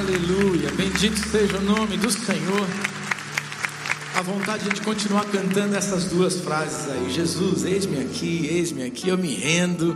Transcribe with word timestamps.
Aleluia. 0.00 0.70
Bendito 0.70 1.18
seja 1.28 1.58
o 1.58 1.60
nome 1.60 1.98
do 1.98 2.10
Senhor. 2.10 2.66
A 4.14 4.22
vontade 4.22 4.66
de 4.70 4.80
continuar 4.80 5.26
cantando 5.26 5.76
essas 5.76 6.06
duas 6.06 6.36
frases 6.36 6.90
aí. 6.90 7.10
Jesus, 7.10 7.64
eis-me 7.66 8.00
aqui, 8.00 8.46
eis-me 8.50 8.82
aqui, 8.82 9.10
eu 9.10 9.18
me 9.18 9.34
rendo. 9.34 9.94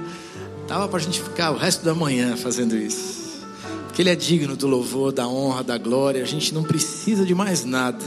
Tava 0.69 0.89
para 0.89 0.99
a 0.99 1.03
gente 1.03 1.23
ficar 1.23 1.53
o 1.53 1.57
resto 1.57 1.83
da 1.83 1.95
manhã 1.95 2.37
fazendo 2.37 2.77
isso. 2.77 3.47
Porque 3.87 4.03
Ele 4.03 4.11
é 4.11 4.15
digno 4.15 4.55
do 4.55 4.67
louvor, 4.67 5.11
da 5.11 5.27
honra, 5.27 5.65
da 5.65 5.79
glória. 5.79 6.23
A 6.23 6.27
gente 6.27 6.53
não 6.53 6.65
precisa 6.65 7.25
de 7.25 7.35
mais 7.35 7.65
nada. 7.65 8.05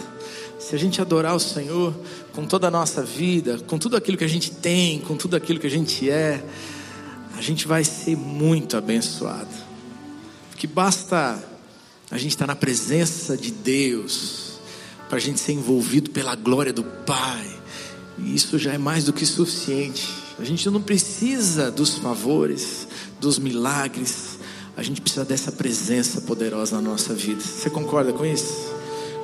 Se 0.59 0.75
a 0.75 0.77
gente 0.77 1.01
adorar 1.01 1.35
o 1.35 1.39
Senhor 1.39 1.95
com 2.31 2.45
toda 2.45 2.67
a 2.67 2.71
nossa 2.71 3.01
vida, 3.01 3.57
com 3.65 3.79
tudo 3.79 3.97
aquilo 3.97 4.19
que 4.19 4.23
a 4.23 4.29
gente 4.29 4.51
tem, 4.51 4.99
com 4.99 5.17
tudo 5.17 5.35
aquilo 5.35 5.59
que 5.59 5.67
a 5.67 5.71
gente 5.71 6.07
é, 6.07 6.43
a 7.35 7.41
gente 7.41 7.67
vai 7.67 7.83
ser 7.83 8.15
muito 8.15 8.77
abençoado. 8.77 9.49
Porque 10.51 10.67
basta 10.67 11.56
a 12.09 12.17
gente 12.17 12.31
estar 12.31 12.47
na 12.47 12.55
presença 12.55 13.35
de 13.35 13.51
Deus 13.51 14.59
para 15.09 15.17
a 15.17 15.21
gente 15.21 15.39
ser 15.39 15.53
envolvido 15.53 16.09
pela 16.11 16.35
glória 16.35 16.71
do 16.71 16.83
Pai. 16.83 17.47
E 18.17 18.33
isso 18.33 18.57
já 18.57 18.73
é 18.73 18.77
mais 18.77 19.03
do 19.03 19.13
que 19.13 19.25
suficiente. 19.25 20.07
A 20.39 20.43
gente 20.43 20.69
não 20.69 20.81
precisa 20.81 21.71
dos 21.71 21.95
favores, 21.95 22.87
dos 23.19 23.39
milagres. 23.39 24.37
A 24.75 24.83
gente 24.83 25.01
precisa 25.01 25.25
dessa 25.25 25.51
presença 25.51 26.21
poderosa 26.21 26.75
na 26.75 26.89
nossa 26.89 27.13
vida. 27.13 27.41
Você 27.41 27.69
concorda 27.69 28.13
com 28.13 28.25
isso? 28.25 28.71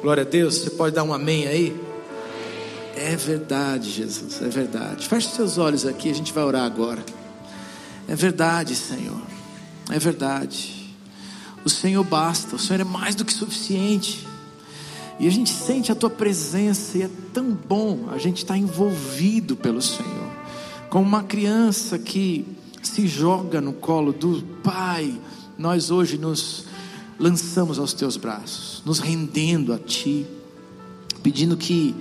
Glória 0.01 0.23
a 0.23 0.25
Deus. 0.25 0.55
Você 0.55 0.71
pode 0.71 0.95
dar 0.95 1.03
um 1.03 1.13
amém 1.13 1.47
aí? 1.47 1.79
É 2.95 3.15
verdade, 3.15 3.89
Jesus, 3.89 4.41
é 4.41 4.49
verdade. 4.49 5.07
Feche 5.07 5.29
seus 5.29 5.57
olhos 5.57 5.85
aqui, 5.85 6.09
a 6.09 6.13
gente 6.13 6.31
vai 6.31 6.43
orar 6.43 6.63
agora. 6.63 7.03
É 8.07 8.15
verdade, 8.15 8.75
Senhor. 8.75 9.21
É 9.89 9.97
verdade. 9.97 10.82
O 11.65 11.69
Senhor 11.69 12.03
basta, 12.03 12.55
o 12.55 12.59
Senhor 12.59 12.81
é 12.81 12.83
mais 12.83 13.15
do 13.15 13.23
que 13.23 13.33
suficiente. 13.33 14.27
E 15.19 15.27
a 15.27 15.31
gente 15.31 15.51
sente 15.51 15.91
a 15.91 15.95
tua 15.95 16.09
presença 16.09 16.97
e 16.97 17.03
é 17.03 17.09
tão 17.33 17.51
bom 17.51 18.09
a 18.11 18.17
gente 18.17 18.37
estar 18.37 18.57
envolvido 18.57 19.55
pelo 19.55 19.81
Senhor. 19.81 20.31
Como 20.89 21.07
uma 21.07 21.23
criança 21.23 21.97
que 21.97 22.45
se 22.81 23.07
joga 23.07 23.61
no 23.61 23.73
colo 23.73 24.11
do 24.11 24.43
Pai, 24.63 25.17
nós 25.57 25.91
hoje 25.91 26.17
nos 26.17 26.65
lançamos 27.19 27.79
aos 27.79 27.93
teus 27.93 28.17
braços, 28.17 28.81
nos 28.85 28.99
rendendo 28.99 29.71
a 29.71 29.77
Ti, 29.77 30.25
pedindo 31.21 31.55
que 31.55 31.95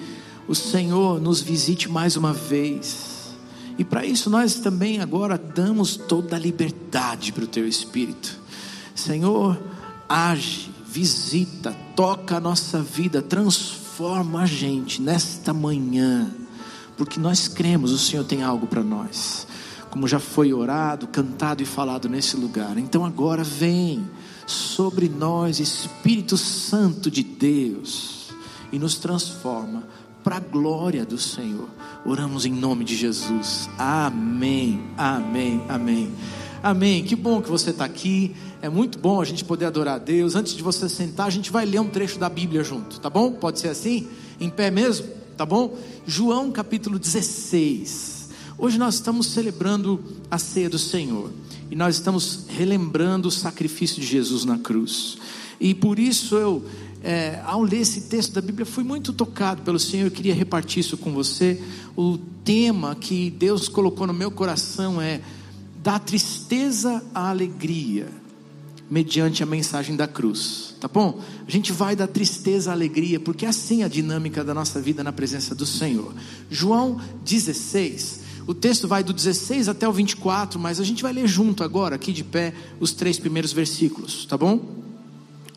o 0.48 0.54
Senhor 0.54 1.20
nos 1.20 1.40
visite 1.40 1.88
mais 1.88 2.16
uma 2.16 2.32
vez. 2.32 3.36
E 3.78 3.84
para 3.84 4.04
isso 4.04 4.28
nós 4.28 4.56
também 4.56 5.00
agora 5.00 5.38
damos 5.38 5.96
toda 5.96 6.36
a 6.36 6.38
liberdade 6.38 7.32
para 7.32 7.44
o 7.44 7.46
Teu 7.46 7.66
Espírito. 7.66 8.41
Senhor, 8.94 9.60
age, 10.08 10.70
visita, 10.86 11.74
toca 11.96 12.36
a 12.36 12.40
nossa 12.40 12.80
vida, 12.82 13.22
transforma 13.22 14.42
a 14.42 14.46
gente 14.46 15.00
nesta 15.00 15.52
manhã, 15.52 16.30
porque 16.96 17.18
nós 17.18 17.48
cremos, 17.48 17.92
o 17.92 17.98
Senhor 17.98 18.24
tem 18.24 18.42
algo 18.42 18.66
para 18.66 18.82
nós, 18.82 19.46
como 19.90 20.06
já 20.06 20.18
foi 20.18 20.52
orado, 20.52 21.06
cantado 21.06 21.62
e 21.62 21.66
falado 21.66 22.08
nesse 22.08 22.36
lugar. 22.36 22.76
Então 22.76 23.04
agora 23.04 23.42
vem 23.42 24.08
sobre 24.46 25.08
nós, 25.08 25.60
Espírito 25.60 26.36
Santo 26.36 27.10
de 27.10 27.22
Deus, 27.22 28.30
e 28.70 28.78
nos 28.78 28.96
transforma 28.96 29.84
para 30.22 30.36
a 30.36 30.40
glória 30.40 31.04
do 31.04 31.18
Senhor. 31.18 31.68
Oramos 32.04 32.44
em 32.44 32.52
nome 32.52 32.84
de 32.84 32.96
Jesus. 32.96 33.68
Amém, 33.78 34.82
amém, 34.96 35.64
amém. 35.68 36.12
Amém. 36.62 37.02
Que 37.02 37.16
bom 37.16 37.42
que 37.42 37.50
você 37.50 37.70
está 37.70 37.84
aqui. 37.84 38.36
É 38.60 38.68
muito 38.68 38.96
bom 38.96 39.20
a 39.20 39.24
gente 39.24 39.44
poder 39.44 39.64
adorar 39.64 39.96
a 39.96 39.98
Deus. 39.98 40.36
Antes 40.36 40.54
de 40.54 40.62
você 40.62 40.88
sentar, 40.88 41.26
a 41.26 41.30
gente 41.30 41.50
vai 41.50 41.66
ler 41.66 41.80
um 41.80 41.88
trecho 41.88 42.20
da 42.20 42.28
Bíblia 42.28 42.62
junto, 42.62 43.00
tá 43.00 43.10
bom? 43.10 43.32
Pode 43.32 43.58
ser 43.58 43.68
assim? 43.68 44.06
Em 44.38 44.48
pé 44.48 44.70
mesmo? 44.70 45.08
Tá 45.36 45.44
bom? 45.44 45.76
João 46.06 46.52
capítulo 46.52 47.00
16. 47.00 48.28
Hoje 48.56 48.78
nós 48.78 48.94
estamos 48.94 49.26
celebrando 49.26 50.04
a 50.30 50.38
ceia 50.38 50.70
do 50.70 50.78
Senhor 50.78 51.32
e 51.68 51.74
nós 51.74 51.96
estamos 51.96 52.44
relembrando 52.48 53.26
o 53.26 53.32
sacrifício 53.32 54.00
de 54.00 54.06
Jesus 54.06 54.44
na 54.44 54.56
cruz. 54.56 55.18
E 55.58 55.74
por 55.74 55.98
isso 55.98 56.36
eu, 56.36 56.64
é, 57.02 57.42
ao 57.44 57.60
ler 57.62 57.80
esse 57.80 58.02
texto 58.02 58.34
da 58.34 58.40
Bíblia, 58.40 58.64
fui 58.64 58.84
muito 58.84 59.12
tocado 59.12 59.62
pelo 59.62 59.80
Senhor. 59.80 60.04
Eu 60.04 60.12
queria 60.12 60.32
repartir 60.32 60.78
isso 60.78 60.96
com 60.96 61.10
você. 61.12 61.60
O 61.96 62.18
tema 62.44 62.94
que 62.94 63.30
Deus 63.30 63.68
colocou 63.68 64.06
no 64.06 64.12
meu 64.12 64.30
coração 64.30 65.02
é 65.02 65.20
da 65.82 65.98
tristeza 65.98 67.02
à 67.12 67.28
alegria, 67.28 68.08
mediante 68.88 69.42
a 69.42 69.46
mensagem 69.46 69.96
da 69.96 70.06
cruz, 70.06 70.76
tá 70.80 70.86
bom? 70.86 71.20
A 71.46 71.50
gente 71.50 71.72
vai 71.72 71.96
da 71.96 72.06
tristeza 72.06 72.70
à 72.70 72.72
alegria, 72.72 73.18
porque 73.18 73.44
é 73.44 73.48
assim 73.48 73.82
a 73.82 73.88
dinâmica 73.88 74.44
da 74.44 74.54
nossa 74.54 74.80
vida 74.80 75.02
na 75.02 75.12
presença 75.12 75.54
do 75.54 75.66
Senhor. 75.66 76.14
João 76.48 77.00
16, 77.24 78.20
o 78.46 78.54
texto 78.54 78.86
vai 78.86 79.02
do 79.02 79.12
16 79.12 79.68
até 79.68 79.88
o 79.88 79.92
24, 79.92 80.60
mas 80.60 80.78
a 80.78 80.84
gente 80.84 81.02
vai 81.02 81.12
ler 81.12 81.26
junto 81.26 81.64
agora, 81.64 81.96
aqui 81.96 82.12
de 82.12 82.22
pé, 82.22 82.54
os 82.78 82.92
três 82.92 83.18
primeiros 83.18 83.52
versículos, 83.52 84.24
tá 84.26 84.38
bom? 84.38 84.82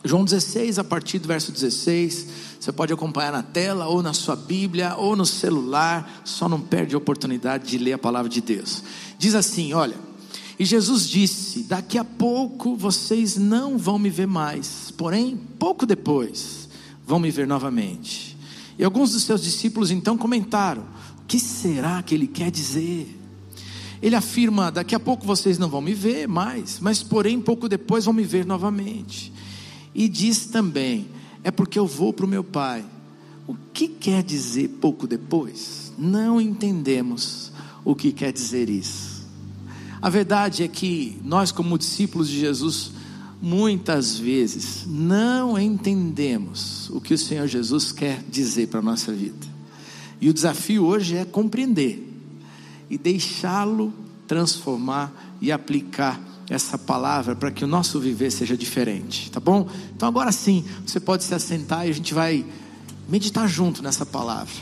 João 0.03 0.23
16, 0.23 0.79
a 0.79 0.83
partir 0.83 1.19
do 1.19 1.27
verso 1.27 1.51
16, 1.51 2.27
você 2.59 2.71
pode 2.71 2.93
acompanhar 2.93 3.31
na 3.31 3.43
tela, 3.43 3.87
ou 3.87 4.01
na 4.01 4.13
sua 4.13 4.35
Bíblia, 4.35 4.95
ou 4.95 5.15
no 5.15 5.25
celular, 5.25 6.21
só 6.23 6.47
não 6.47 6.61
perde 6.61 6.95
a 6.95 6.97
oportunidade 6.97 7.67
de 7.67 7.77
ler 7.77 7.93
a 7.93 7.97
palavra 7.97 8.29
de 8.29 8.39
Deus. 8.39 8.83
Diz 9.17 9.33
assim: 9.33 9.73
olha, 9.73 9.95
e 10.57 10.65
Jesus 10.65 11.09
disse: 11.09 11.63
Daqui 11.63 11.97
a 11.97 12.03
pouco 12.03 12.75
vocês 12.75 13.35
não 13.35 13.77
vão 13.77 13.99
me 13.99 14.09
ver 14.09 14.27
mais, 14.27 14.91
porém, 14.97 15.37
pouco 15.59 15.85
depois, 15.85 16.69
vão 17.05 17.19
me 17.19 17.29
ver 17.29 17.45
novamente. 17.45 18.37
E 18.77 18.83
alguns 18.83 19.11
dos 19.11 19.23
seus 19.23 19.43
discípulos 19.43 19.91
então 19.91 20.17
comentaram: 20.17 20.83
O 21.21 21.25
que 21.27 21.39
será 21.39 22.01
que 22.01 22.15
ele 22.15 22.27
quer 22.27 22.49
dizer? 22.49 23.19
Ele 24.01 24.15
afirma: 24.15 24.71
Daqui 24.71 24.95
a 24.95 24.99
pouco 24.99 25.25
vocês 25.25 25.57
não 25.57 25.69
vão 25.69 25.81
me 25.81 25.93
ver 25.93 26.27
mais, 26.27 26.79
mas 26.79 27.03
porém, 27.03 27.41
pouco 27.41 27.67
depois 27.67 28.05
vão 28.05 28.13
me 28.13 28.23
ver 28.23 28.45
novamente. 28.45 29.33
E 29.93 30.07
diz 30.07 30.45
também: 30.45 31.07
É 31.43 31.51
porque 31.51 31.77
eu 31.77 31.87
vou 31.87 32.13
para 32.13 32.25
o 32.25 32.29
meu 32.29 32.43
Pai. 32.43 32.85
O 33.47 33.55
que 33.73 33.87
quer 33.87 34.23
dizer 34.23 34.69
pouco 34.81 35.05
depois? 35.05 35.93
Não 35.97 36.41
entendemos 36.41 37.51
o 37.83 37.93
que 37.93 38.11
quer 38.11 38.33
dizer 38.33 38.69
isso. 38.69 39.14
A 40.05 40.09
verdade 40.11 40.61
é 40.61 40.67
que 40.67 41.19
nós, 41.23 41.51
como 41.51 41.79
discípulos 41.79 42.29
de 42.29 42.39
Jesus, 42.39 42.91
muitas 43.41 44.15
vezes 44.15 44.83
não 44.85 45.57
entendemos 45.57 46.91
o 46.91 47.01
que 47.01 47.11
o 47.11 47.17
Senhor 47.17 47.47
Jesus 47.47 47.91
quer 47.91 48.23
dizer 48.29 48.67
para 48.67 48.81
a 48.81 48.83
nossa 48.83 49.11
vida. 49.11 49.47
E 50.21 50.29
o 50.29 50.33
desafio 50.33 50.85
hoje 50.85 51.17
é 51.17 51.25
compreender 51.25 52.07
e 52.87 52.99
deixá-lo 52.99 53.91
transformar 54.27 55.11
e 55.41 55.51
aplicar 55.51 56.21
essa 56.51 56.77
palavra 56.77 57.35
para 57.35 57.49
que 57.49 57.63
o 57.63 57.67
nosso 57.67 57.99
viver 57.99 58.29
seja 58.29 58.55
diferente, 58.55 59.31
tá 59.31 59.39
bom? 59.39 59.67
Então 59.95 60.07
agora 60.07 60.31
sim, 60.31 60.63
você 60.85 60.99
pode 60.99 61.23
se 61.23 61.33
assentar 61.33 61.87
e 61.87 61.89
a 61.89 61.93
gente 61.93 62.13
vai 62.13 62.45
meditar 63.09 63.49
junto 63.49 63.81
nessa 63.81 64.05
palavra. 64.05 64.53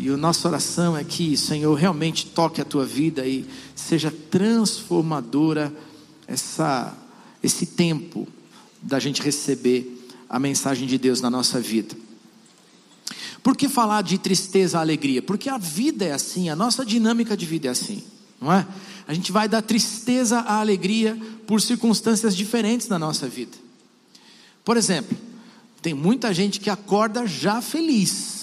E 0.00 0.08
a 0.08 0.16
nossa 0.16 0.48
oração 0.48 0.96
é 0.96 1.04
que, 1.04 1.36
Senhor, 1.36 1.74
realmente 1.74 2.24
toque 2.24 2.58
a 2.58 2.64
tua 2.64 2.86
vida 2.86 3.26
e 3.26 3.44
seja 3.74 4.10
transformadora 4.30 5.70
essa, 6.26 6.96
esse 7.42 7.66
tempo 7.66 8.26
da 8.80 8.98
gente 8.98 9.20
receber 9.20 10.08
a 10.26 10.38
mensagem 10.38 10.88
de 10.88 10.96
Deus 10.96 11.20
na 11.20 11.28
nossa 11.28 11.60
vida. 11.60 11.94
Por 13.42 13.54
que 13.54 13.68
falar 13.68 14.00
de 14.00 14.16
tristeza 14.16 14.78
à 14.78 14.80
alegria? 14.80 15.20
Porque 15.20 15.50
a 15.50 15.58
vida 15.58 16.06
é 16.06 16.12
assim, 16.12 16.48
a 16.48 16.56
nossa 16.56 16.82
dinâmica 16.82 17.36
de 17.36 17.44
vida 17.44 17.68
é 17.68 17.70
assim, 17.70 18.02
não 18.40 18.50
é? 18.50 18.66
A 19.06 19.12
gente 19.12 19.30
vai 19.30 19.46
da 19.50 19.60
tristeza 19.60 20.38
à 20.38 20.60
alegria 20.60 21.14
por 21.46 21.60
circunstâncias 21.60 22.34
diferentes 22.34 22.88
na 22.88 22.98
nossa 22.98 23.28
vida. 23.28 23.58
Por 24.64 24.78
exemplo, 24.78 25.14
tem 25.82 25.92
muita 25.92 26.32
gente 26.32 26.58
que 26.58 26.70
acorda 26.70 27.26
já 27.26 27.60
feliz, 27.60 28.39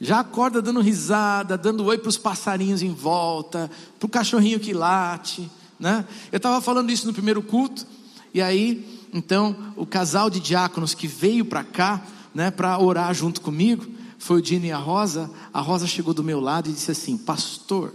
já 0.00 0.20
acorda 0.20 0.62
dando 0.62 0.80
risada, 0.80 1.58
dando 1.58 1.84
oi 1.84 1.98
para 1.98 2.08
os 2.08 2.16
passarinhos 2.16 2.82
em 2.82 2.92
volta, 2.92 3.70
para 3.98 4.06
o 4.06 4.08
cachorrinho 4.08 4.58
que 4.58 4.72
late, 4.72 5.50
né? 5.78 6.06
Eu 6.32 6.38
estava 6.38 6.60
falando 6.60 6.90
isso 6.90 7.06
no 7.06 7.12
primeiro 7.12 7.42
culto, 7.42 7.86
e 8.32 8.40
aí, 8.40 9.06
então, 9.12 9.74
o 9.76 9.84
casal 9.84 10.30
de 10.30 10.40
diáconos 10.40 10.94
que 10.94 11.06
veio 11.06 11.44
para 11.44 11.64
cá, 11.64 12.02
né, 12.34 12.50
para 12.50 12.78
orar 12.78 13.12
junto 13.12 13.40
comigo, 13.40 13.86
foi 14.18 14.38
o 14.38 14.42
Dino 14.42 14.66
e 14.66 14.72
a 14.72 14.78
Rosa. 14.78 15.30
A 15.52 15.60
Rosa 15.60 15.86
chegou 15.86 16.14
do 16.14 16.22
meu 16.22 16.40
lado 16.40 16.68
e 16.68 16.72
disse 16.72 16.90
assim: 16.90 17.16
Pastor, 17.16 17.92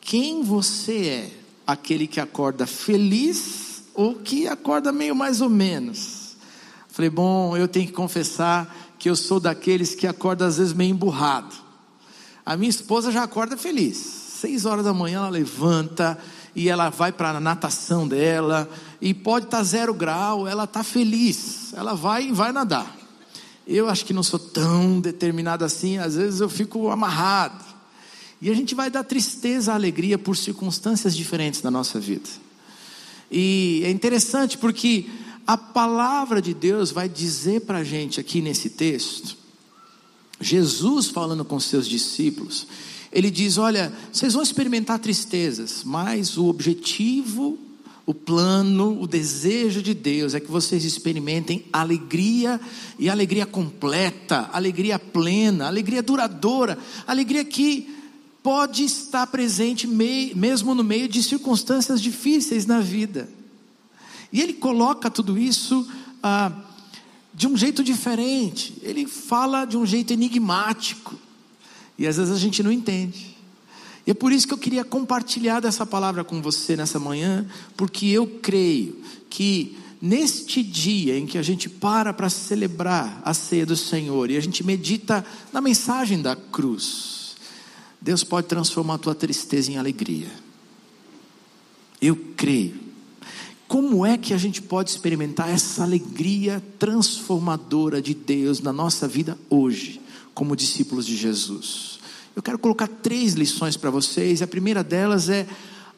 quem 0.00 0.42
você 0.42 1.06
é? 1.06 1.30
Aquele 1.66 2.06
que 2.06 2.20
acorda 2.20 2.66
feliz 2.66 3.82
ou 3.94 4.14
que 4.14 4.46
acorda 4.46 4.92
meio 4.92 5.16
mais 5.16 5.40
ou 5.40 5.48
menos? 5.48 6.36
Falei, 6.96 7.10
bom, 7.10 7.56
eu 7.56 7.68
tenho 7.68 7.86
que 7.86 7.92
confessar 7.92 8.85
que 9.06 9.10
eu 9.10 9.14
sou 9.14 9.38
daqueles 9.38 9.94
que 9.94 10.04
acorda 10.04 10.44
às 10.46 10.58
vezes 10.58 10.72
meio 10.72 10.90
emburrado. 10.90 11.54
A 12.44 12.56
minha 12.56 12.68
esposa 12.68 13.12
já 13.12 13.22
acorda 13.22 13.56
feliz. 13.56 13.96
Seis 13.96 14.64
horas 14.66 14.84
da 14.84 14.92
manhã 14.92 15.18
ela 15.18 15.28
levanta 15.28 16.18
e 16.56 16.68
ela 16.68 16.90
vai 16.90 17.12
para 17.12 17.28
a 17.30 17.40
natação 17.40 18.08
dela, 18.08 18.68
e 19.00 19.14
pode 19.14 19.44
estar 19.44 19.58
tá 19.58 19.62
zero 19.62 19.94
grau, 19.94 20.48
ela 20.48 20.64
está 20.64 20.82
feliz, 20.82 21.72
ela 21.74 21.94
vai 21.94 22.30
e 22.30 22.32
vai 22.32 22.50
nadar. 22.50 22.96
Eu 23.64 23.88
acho 23.88 24.04
que 24.04 24.12
não 24.12 24.24
sou 24.24 24.40
tão 24.40 24.98
determinado 24.98 25.64
assim, 25.64 25.98
às 25.98 26.16
vezes 26.16 26.40
eu 26.40 26.48
fico 26.48 26.90
amarrado. 26.90 27.64
E 28.42 28.50
a 28.50 28.54
gente 28.54 28.74
vai 28.74 28.90
dar 28.90 29.04
tristeza, 29.04 29.72
alegria 29.72 30.18
por 30.18 30.36
circunstâncias 30.36 31.16
diferentes 31.16 31.60
da 31.60 31.70
nossa 31.70 32.00
vida. 32.00 32.28
E 33.30 33.82
é 33.84 33.90
interessante 33.90 34.58
porque 34.58 35.06
a 35.46 35.56
palavra 35.56 36.42
de 36.42 36.52
Deus 36.52 36.90
vai 36.90 37.08
dizer 37.08 37.60
para 37.62 37.78
a 37.78 37.84
gente 37.84 38.18
aqui 38.18 38.42
nesse 38.42 38.70
texto, 38.70 39.36
Jesus 40.40 41.08
falando 41.08 41.44
com 41.44 41.60
seus 41.60 41.86
discípulos, 41.86 42.66
ele 43.12 43.30
diz: 43.30 43.56
Olha, 43.56 43.92
vocês 44.12 44.34
vão 44.34 44.42
experimentar 44.42 44.98
tristezas, 44.98 45.82
mas 45.84 46.36
o 46.36 46.46
objetivo, 46.46 47.58
o 48.04 48.12
plano, 48.12 49.00
o 49.00 49.06
desejo 49.06 49.80
de 49.80 49.94
Deus 49.94 50.34
é 50.34 50.40
que 50.40 50.50
vocês 50.50 50.84
experimentem 50.84 51.64
alegria 51.72 52.60
e 52.98 53.08
alegria 53.08 53.46
completa, 53.46 54.50
alegria 54.52 54.98
plena, 54.98 55.66
alegria 55.66 56.02
duradoura, 56.02 56.76
alegria 57.06 57.44
que 57.44 57.94
pode 58.42 58.84
estar 58.84 59.26
presente 59.28 59.86
mesmo 59.86 60.74
no 60.74 60.84
meio 60.84 61.08
de 61.08 61.22
circunstâncias 61.22 62.00
difíceis 62.00 62.66
na 62.66 62.80
vida. 62.80 63.28
E 64.32 64.40
ele 64.40 64.54
coloca 64.54 65.10
tudo 65.10 65.38
isso 65.38 65.86
ah, 66.22 66.52
de 67.32 67.46
um 67.46 67.56
jeito 67.56 67.84
diferente, 67.84 68.74
ele 68.82 69.06
fala 69.06 69.64
de 69.64 69.76
um 69.76 69.84
jeito 69.84 70.12
enigmático, 70.12 71.14
e 71.98 72.06
às 72.06 72.16
vezes 72.16 72.34
a 72.34 72.38
gente 72.38 72.62
não 72.62 72.72
entende. 72.72 73.36
E 74.06 74.10
é 74.10 74.14
por 74.14 74.32
isso 74.32 74.46
que 74.46 74.54
eu 74.54 74.58
queria 74.58 74.84
compartilhar 74.84 75.60
dessa 75.60 75.84
palavra 75.84 76.24
com 76.24 76.40
você 76.40 76.76
nessa 76.76 76.98
manhã, 76.98 77.46
porque 77.76 78.06
eu 78.06 78.26
creio 78.40 79.00
que 79.28 79.76
neste 80.00 80.62
dia 80.62 81.18
em 81.18 81.26
que 81.26 81.36
a 81.36 81.42
gente 81.42 81.68
para 81.68 82.12
para 82.12 82.30
celebrar 82.30 83.20
a 83.24 83.34
ceia 83.34 83.66
do 83.66 83.76
Senhor 83.76 84.30
e 84.30 84.36
a 84.36 84.40
gente 84.40 84.64
medita 84.64 85.24
na 85.52 85.60
mensagem 85.60 86.22
da 86.22 86.36
cruz, 86.36 87.34
Deus 88.00 88.22
pode 88.22 88.46
transformar 88.46 88.94
a 88.94 88.98
tua 88.98 89.14
tristeza 89.14 89.72
em 89.72 89.76
alegria. 89.76 90.30
Eu 92.00 92.16
creio 92.36 92.85
como 93.68 94.06
é 94.06 94.16
que 94.16 94.32
a 94.32 94.38
gente 94.38 94.62
pode 94.62 94.90
experimentar 94.90 95.50
essa 95.50 95.82
alegria 95.82 96.62
transformadora 96.78 98.00
de 98.00 98.14
Deus 98.14 98.60
na 98.60 98.72
nossa 98.72 99.08
vida 99.08 99.36
hoje, 99.50 100.00
como 100.32 100.54
discípulos 100.54 101.04
de 101.04 101.16
Jesus? 101.16 101.98
Eu 102.34 102.42
quero 102.42 102.58
colocar 102.58 102.86
três 102.86 103.32
lições 103.32 103.76
para 103.76 103.90
vocês. 103.90 104.40
A 104.40 104.46
primeira 104.46 104.84
delas 104.84 105.28
é 105.28 105.46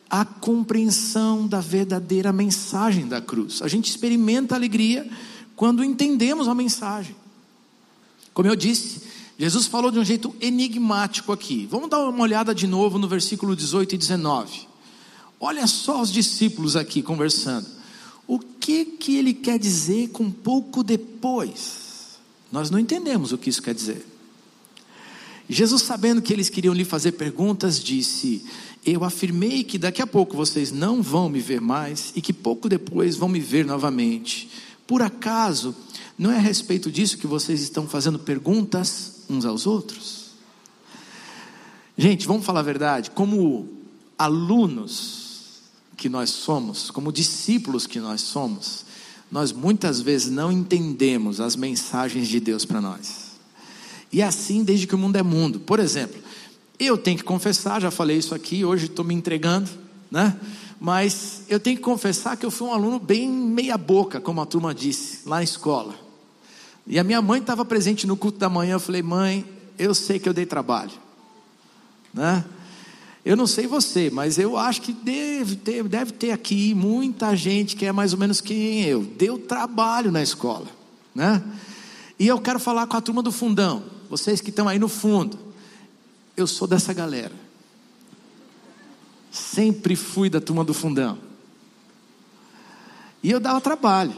a 0.08 0.24
compreensão 0.24 1.46
da 1.46 1.60
verdadeira 1.60 2.32
mensagem 2.32 3.06
da 3.06 3.20
cruz. 3.20 3.60
A 3.60 3.68
gente 3.68 3.90
experimenta 3.90 4.54
alegria 4.54 5.08
quando 5.54 5.84
entendemos 5.84 6.48
a 6.48 6.54
mensagem. 6.54 7.14
Como 8.32 8.48
eu 8.48 8.56
disse, 8.56 9.02
Jesus 9.36 9.66
falou 9.66 9.90
de 9.90 9.98
um 9.98 10.04
jeito 10.04 10.34
enigmático 10.40 11.32
aqui. 11.32 11.66
Vamos 11.70 11.90
dar 11.90 11.98
uma 11.98 12.22
olhada 12.22 12.54
de 12.54 12.66
novo 12.66 12.98
no 12.98 13.08
versículo 13.08 13.54
18 13.54 13.96
e 13.96 13.98
19. 13.98 14.67
Olha 15.40 15.67
só 15.67 16.00
os 16.00 16.12
discípulos 16.12 16.76
aqui 16.76 17.02
conversando. 17.02 17.67
O 18.26 18.38
que 18.38 18.85
que 18.85 19.17
ele 19.17 19.32
quer 19.32 19.58
dizer 19.58 20.08
com 20.08 20.31
pouco 20.31 20.82
depois? 20.82 22.19
Nós 22.50 22.70
não 22.70 22.79
entendemos 22.79 23.32
o 23.32 23.38
que 23.38 23.49
isso 23.49 23.62
quer 23.62 23.75
dizer. 23.75 24.05
Jesus, 25.49 25.82
sabendo 25.82 26.20
que 26.20 26.32
eles 26.32 26.50
queriam 26.50 26.75
lhe 26.75 26.85
fazer 26.85 27.12
perguntas, 27.12 27.82
disse: 27.82 28.44
Eu 28.85 29.02
afirmei 29.02 29.64
que 29.64 29.79
daqui 29.79 30.02
a 30.02 30.06
pouco 30.06 30.37
vocês 30.37 30.70
não 30.70 31.02
vão 31.02 31.29
me 31.29 31.40
ver 31.40 31.61
mais 31.61 32.12
e 32.14 32.20
que 32.20 32.32
pouco 32.35 32.69
depois 32.69 33.17
vão 33.17 33.29
me 33.29 33.40
ver 33.40 33.64
novamente. 33.64 34.50
Por 34.87 35.00
acaso, 35.00 35.75
não 36.19 36.31
é 36.31 36.37
a 36.37 36.40
respeito 36.40 36.90
disso 36.90 37.17
que 37.17 37.26
vocês 37.26 37.62
estão 37.62 37.87
fazendo 37.88 38.19
perguntas 38.19 39.23
uns 39.29 39.46
aos 39.46 39.67
outros? 39.67 40.32
Gente, 41.96 42.26
vamos 42.26 42.44
falar 42.44 42.61
a 42.61 42.64
verdade, 42.64 43.11
como 43.11 43.69
alunos, 44.19 45.17
que 45.98 46.08
nós 46.08 46.30
somos, 46.30 46.92
como 46.92 47.12
discípulos 47.12 47.84
que 47.84 47.98
nós 47.98 48.20
somos, 48.20 48.86
nós 49.30 49.52
muitas 49.52 50.00
vezes 50.00 50.30
não 50.30 50.50
entendemos 50.50 51.40
as 51.40 51.56
mensagens 51.56 52.28
de 52.28 52.38
Deus 52.38 52.64
para 52.64 52.80
nós. 52.80 53.32
E 54.10 54.22
assim 54.22 54.62
desde 54.62 54.86
que 54.86 54.94
o 54.94 54.98
mundo 54.98 55.16
é 55.16 55.22
mundo. 55.22 55.58
Por 55.60 55.80
exemplo, 55.80 56.18
eu 56.78 56.96
tenho 56.96 57.18
que 57.18 57.24
confessar, 57.24 57.80
já 57.80 57.90
falei 57.90 58.16
isso 58.16 58.34
aqui, 58.34 58.64
hoje 58.64 58.86
estou 58.86 59.04
me 59.04 59.12
entregando, 59.12 59.68
né? 60.10 60.38
Mas 60.80 61.42
eu 61.48 61.58
tenho 61.58 61.76
que 61.76 61.82
confessar 61.82 62.36
que 62.36 62.46
eu 62.46 62.50
fui 62.50 62.68
um 62.68 62.72
aluno 62.72 63.00
bem 63.00 63.28
meia 63.28 63.76
boca, 63.76 64.20
como 64.20 64.40
a 64.40 64.46
turma 64.46 64.72
disse, 64.72 65.28
lá 65.28 65.38
na 65.38 65.42
escola. 65.42 65.94
E 66.86 66.96
a 66.98 67.04
minha 67.04 67.20
mãe 67.20 67.40
estava 67.40 67.64
presente 67.64 68.06
no 68.06 68.16
culto 68.16 68.38
da 68.38 68.48
manhã, 68.48 68.74
eu 68.74 68.80
falei, 68.80 69.02
mãe, 69.02 69.44
eu 69.76 69.92
sei 69.94 70.20
que 70.20 70.28
eu 70.28 70.32
dei 70.32 70.46
trabalho. 70.46 70.92
Né? 72.14 72.44
Eu 73.24 73.36
não 73.36 73.46
sei 73.46 73.66
você, 73.66 74.10
mas 74.10 74.38
eu 74.38 74.56
acho 74.56 74.80
que 74.80 74.92
deve 74.92 75.56
ter, 75.56 75.82
deve 75.84 76.12
ter 76.12 76.30
aqui 76.30 76.74
muita 76.74 77.34
gente 77.36 77.76
que 77.76 77.84
é 77.84 77.92
mais 77.92 78.12
ou 78.12 78.18
menos 78.18 78.40
quem 78.40 78.82
eu. 78.84 79.02
Deu 79.02 79.38
trabalho 79.38 80.10
na 80.10 80.22
escola, 80.22 80.66
né? 81.14 81.42
E 82.18 82.26
eu 82.26 82.40
quero 82.40 82.58
falar 82.58 82.86
com 82.86 82.96
a 82.96 83.00
turma 83.00 83.22
do 83.22 83.30
fundão, 83.30 83.84
vocês 84.08 84.40
que 84.40 84.50
estão 84.50 84.68
aí 84.68 84.78
no 84.78 84.88
fundo. 84.88 85.38
Eu 86.36 86.46
sou 86.46 86.66
dessa 86.66 86.92
galera. 86.92 87.34
Sempre 89.30 89.94
fui 89.94 90.30
da 90.30 90.40
turma 90.40 90.64
do 90.64 90.72
fundão. 90.72 91.18
E 93.22 93.30
eu 93.30 93.40
dava 93.40 93.60
trabalho. 93.60 94.16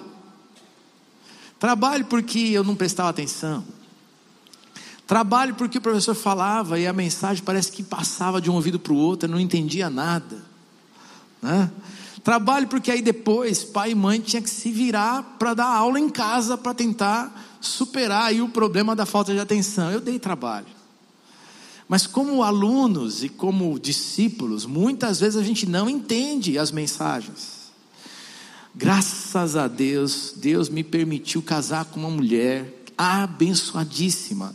Trabalho 1.58 2.04
porque 2.04 2.38
eu 2.38 2.62
não 2.62 2.76
prestava 2.76 3.08
atenção. 3.10 3.64
Trabalho 5.10 5.56
porque 5.56 5.78
o 5.78 5.80
professor 5.80 6.14
falava 6.14 6.78
e 6.78 6.86
a 6.86 6.92
mensagem 6.92 7.42
parece 7.42 7.72
que 7.72 7.82
passava 7.82 8.40
de 8.40 8.48
um 8.48 8.54
ouvido 8.54 8.78
para 8.78 8.92
o 8.92 8.96
outro, 8.96 9.28
eu 9.28 9.32
não 9.32 9.40
entendia 9.40 9.90
nada. 9.90 10.40
Né? 11.42 11.68
Trabalho 12.22 12.68
porque 12.68 12.92
aí 12.92 13.02
depois 13.02 13.64
pai 13.64 13.90
e 13.90 13.94
mãe 13.96 14.20
tinha 14.20 14.40
que 14.40 14.48
se 14.48 14.70
virar 14.70 15.34
para 15.36 15.52
dar 15.52 15.66
aula 15.66 15.98
em 15.98 16.08
casa 16.08 16.56
para 16.56 16.72
tentar 16.72 17.58
superar 17.60 18.26
aí 18.26 18.40
o 18.40 18.50
problema 18.50 18.94
da 18.94 19.04
falta 19.04 19.32
de 19.32 19.40
atenção. 19.40 19.90
Eu 19.90 20.00
dei 20.00 20.16
trabalho. 20.16 20.68
Mas 21.88 22.06
como 22.06 22.44
alunos 22.44 23.24
e 23.24 23.28
como 23.28 23.80
discípulos, 23.80 24.64
muitas 24.64 25.18
vezes 25.18 25.34
a 25.34 25.42
gente 25.42 25.66
não 25.66 25.90
entende 25.90 26.56
as 26.56 26.70
mensagens. 26.70 27.72
Graças 28.72 29.56
a 29.56 29.66
Deus, 29.66 30.34
Deus 30.36 30.68
me 30.68 30.84
permitiu 30.84 31.42
casar 31.42 31.86
com 31.86 31.98
uma 31.98 32.10
mulher 32.10 32.84
abençoadíssima 32.96 34.54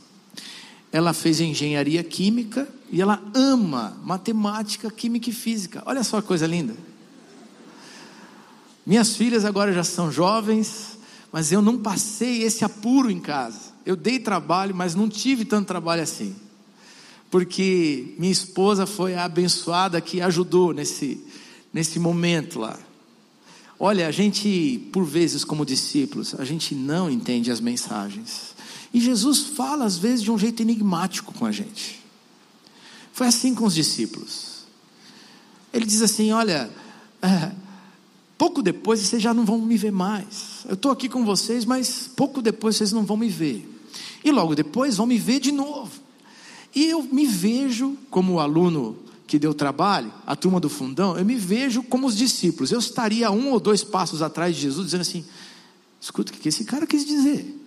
ela 0.95 1.11
fez 1.11 1.41
engenharia 1.41 2.01
química 2.05 2.65
e 2.89 3.01
ela 3.01 3.21
ama 3.33 3.97
matemática, 4.01 4.89
química 4.89 5.29
e 5.29 5.33
física. 5.33 5.83
Olha 5.85 6.01
só 6.05 6.21
que 6.21 6.27
coisa 6.27 6.47
linda. 6.47 6.73
Minhas 8.85 9.13
filhas 9.17 9.43
agora 9.43 9.73
já 9.73 9.83
são 9.83 10.09
jovens, 10.09 10.97
mas 11.33 11.51
eu 11.51 11.61
não 11.61 11.77
passei 11.77 12.43
esse 12.43 12.63
apuro 12.63 13.11
em 13.11 13.19
casa. 13.19 13.73
Eu 13.85 13.97
dei 13.97 14.19
trabalho, 14.19 14.73
mas 14.73 14.95
não 14.95 15.09
tive 15.09 15.43
tanto 15.43 15.67
trabalho 15.67 16.01
assim. 16.01 16.33
Porque 17.29 18.15
minha 18.17 18.31
esposa 18.31 18.85
foi 18.85 19.15
a 19.15 19.25
abençoada 19.25 19.99
que 19.99 20.21
ajudou 20.21 20.71
nesse, 20.73 21.21
nesse 21.73 21.99
momento 21.99 22.57
lá. 22.57 22.79
Olha, 23.77 24.07
a 24.07 24.11
gente, 24.11 24.87
por 24.93 25.03
vezes, 25.03 25.43
como 25.43 25.65
discípulos, 25.65 26.33
a 26.39 26.45
gente 26.45 26.73
não 26.73 27.09
entende 27.09 27.51
as 27.51 27.59
mensagens. 27.59 28.54
E 28.95 28.99
Jesus 29.01 29.39
fala 29.39 29.83
às 29.83 29.97
vezes 29.97 30.21
de 30.21 30.31
um 30.31 30.39
jeito 30.39 30.61
enigmático 30.61 31.33
com 31.33 31.45
a 31.45 31.51
gente. 31.51 32.01
Foi 33.11 33.27
assim 33.27 33.53
com 33.53 33.65
os 33.65 33.75
discípulos. 33.75 34.63
Ele 35.73 35.85
diz 35.85 36.01
assim: 36.01 36.31
Olha, 36.31 36.71
é, 37.21 37.51
pouco 38.37 38.63
depois 38.63 39.01
vocês 39.01 39.21
já 39.21 39.33
não 39.33 39.43
vão 39.43 39.59
me 39.59 39.75
ver 39.75 39.91
mais. 39.91 40.63
Eu 40.65 40.75
estou 40.75 40.93
aqui 40.93 41.09
com 41.09 41.25
vocês, 41.25 41.65
mas 41.65 42.09
pouco 42.15 42.41
depois 42.41 42.77
vocês 42.77 42.93
não 42.93 43.03
vão 43.03 43.17
me 43.17 43.27
ver. 43.27 43.69
E 44.23 44.31
logo 44.31 44.55
depois 44.55 44.95
vão 44.95 45.05
me 45.05 45.17
ver 45.17 45.41
de 45.41 45.51
novo. 45.51 45.91
E 46.73 46.85
eu 46.85 47.03
me 47.03 47.25
vejo 47.25 47.97
como 48.09 48.39
aluno 48.39 48.97
que 49.27 49.37
deu 49.37 49.53
trabalho, 49.53 50.09
a 50.25 50.37
turma 50.37 50.61
do 50.61 50.69
fundão, 50.69 51.17
eu 51.17 51.25
me 51.25 51.35
vejo 51.35 51.83
como 51.83 52.07
os 52.07 52.15
discípulos. 52.15 52.71
Eu 52.71 52.79
estaria 52.79 53.29
um 53.29 53.51
ou 53.51 53.59
dois 53.59 53.83
passos 53.83 54.21
atrás 54.21 54.55
de 54.55 54.61
Jesus, 54.61 54.85
dizendo 54.85 55.01
assim: 55.01 55.25
escuta, 55.99 56.31
o 56.31 56.37
que 56.37 56.47
esse 56.47 56.63
cara 56.63 56.87
quis 56.87 57.05
dizer? 57.05 57.63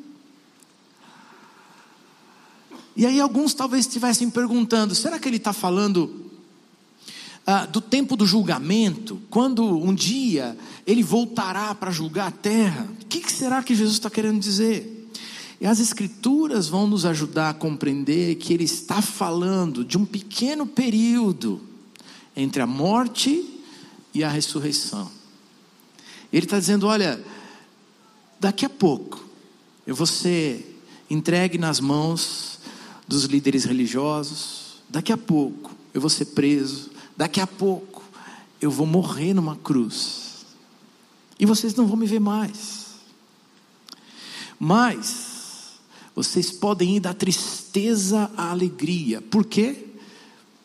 E 2.98 3.06
aí 3.06 3.20
alguns 3.20 3.54
talvez 3.54 3.86
estivessem 3.86 4.28
perguntando: 4.28 4.92
será 4.92 5.20
que 5.20 5.28
ele 5.28 5.36
está 5.36 5.52
falando 5.52 6.26
ah, 7.46 7.64
do 7.64 7.80
tempo 7.80 8.16
do 8.16 8.26
julgamento? 8.26 9.22
Quando 9.30 9.64
um 9.64 9.94
dia 9.94 10.58
ele 10.84 11.04
voltará 11.04 11.72
para 11.76 11.92
julgar 11.92 12.26
a 12.26 12.32
terra? 12.32 12.88
O 13.00 13.06
que, 13.06 13.20
que 13.20 13.30
será 13.30 13.62
que 13.62 13.72
Jesus 13.72 13.94
está 13.94 14.10
querendo 14.10 14.40
dizer? 14.40 15.08
E 15.60 15.66
as 15.66 15.78
Escrituras 15.78 16.66
vão 16.66 16.88
nos 16.88 17.06
ajudar 17.06 17.50
a 17.50 17.54
compreender 17.54 18.34
que 18.34 18.52
ele 18.52 18.64
está 18.64 19.00
falando 19.00 19.84
de 19.84 19.96
um 19.96 20.04
pequeno 20.04 20.66
período 20.66 21.60
entre 22.36 22.60
a 22.60 22.66
morte 22.66 23.48
e 24.12 24.24
a 24.24 24.28
ressurreição. 24.28 25.08
Ele 26.32 26.46
está 26.46 26.58
dizendo: 26.58 26.88
olha, 26.88 27.24
daqui 28.40 28.66
a 28.66 28.70
pouco 28.70 29.24
eu 29.86 29.94
vou 29.94 30.06
ser 30.06 30.82
entregue 31.08 31.58
nas 31.58 31.78
mãos 31.78 32.47
dos 33.08 33.24
líderes 33.24 33.64
religiosos, 33.64 34.82
daqui 34.88 35.12
a 35.12 35.16
pouco 35.16 35.74
eu 35.94 36.00
vou 36.00 36.10
ser 36.10 36.26
preso, 36.26 36.90
daqui 37.16 37.40
a 37.40 37.46
pouco 37.46 38.04
eu 38.60 38.70
vou 38.70 38.86
morrer 38.86 39.32
numa 39.32 39.56
cruz, 39.56 40.44
e 41.38 41.46
vocês 41.46 41.74
não 41.74 41.86
vão 41.86 41.96
me 41.96 42.06
ver 42.06 42.20
mais. 42.20 42.88
Mas 44.58 45.78
vocês 46.14 46.50
podem 46.50 46.96
ir 46.96 47.00
da 47.00 47.14
tristeza 47.14 48.28
à 48.36 48.50
alegria. 48.50 49.22
Por 49.22 49.44
quê? 49.44 49.86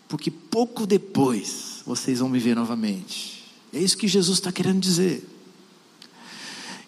Porque 0.08 0.32
pouco 0.32 0.88
depois 0.88 1.84
vocês 1.86 2.20
vão 2.20 2.28
me 2.28 2.40
ver 2.40 2.56
novamente. 2.56 3.44
É 3.72 3.80
isso 3.80 3.98
que 3.98 4.08
Jesus 4.08 4.40
está 4.40 4.52
querendo 4.52 4.80
dizer. 4.80 5.30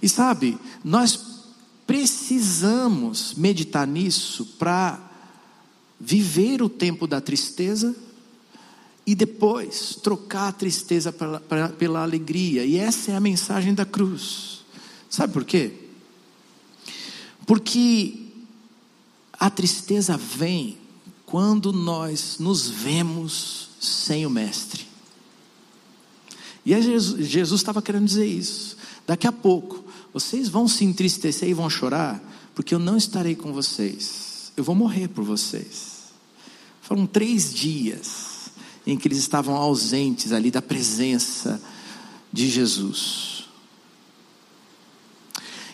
E 0.02 0.10
sabe, 0.10 0.58
nós 0.84 1.20
precisamos 1.86 3.36
meditar 3.36 3.86
nisso 3.86 4.46
para 4.58 5.05
viver 6.00 6.62
o 6.62 6.70
tempo 6.70 7.08
da 7.08 7.22
tristeza 7.22 7.96
e 9.06 9.14
depois 9.14 9.96
trocar 10.02 10.48
a 10.50 10.52
tristeza 10.52 11.12
pela, 11.12 11.40
pela 11.78 12.02
alegria. 12.02 12.66
E 12.66 12.78
essa 12.78 13.12
é 13.12 13.16
a 13.16 13.20
mensagem 13.20 13.74
da 13.74 13.86
cruz. 13.86 14.62
Sabe 15.10 15.32
por 15.32 15.46
quê? 15.46 15.74
Porque 17.46 18.26
a 19.34 19.50
tristeza 19.50 20.18
vem 20.18 20.78
quando 21.26 21.72
nós 21.72 22.38
nos 22.40 22.68
vemos 22.68 23.70
sem 23.80 24.26
o 24.26 24.30
Mestre. 24.30 24.88
E 26.66 26.74
Jesus 26.82 27.62
estava 27.62 27.82
querendo 27.82 28.06
dizer 28.06 28.26
isso. 28.26 28.76
Daqui 29.06 29.28
a 29.28 29.32
pouco, 29.32 29.86
vocês 30.12 30.50
vão 30.50 30.68
se 30.68 30.84
entristecer 30.84 31.48
e 31.48 31.54
vão 31.54 31.70
chorar, 31.70 32.24
porque 32.56 32.74
eu 32.74 32.80
não 32.80 32.98
estarei 32.98 33.36
com 33.36 33.54
vocês. 33.54 34.35
Eu 34.56 34.64
vou 34.64 34.76
morrer 34.76 35.08
por 35.08 35.24
vocês. 35.24 36.06
Foram 36.82 37.06
três 37.06 37.54
dias 37.54 38.52
em 38.86 38.98
que 38.98 39.08
eles 39.08 39.18
estavam 39.18 39.56
ausentes 39.56 40.32
ali 40.32 40.52
da 40.52 40.62
presença 40.62 41.62
de 42.32 42.50
Jesus. 42.50 43.46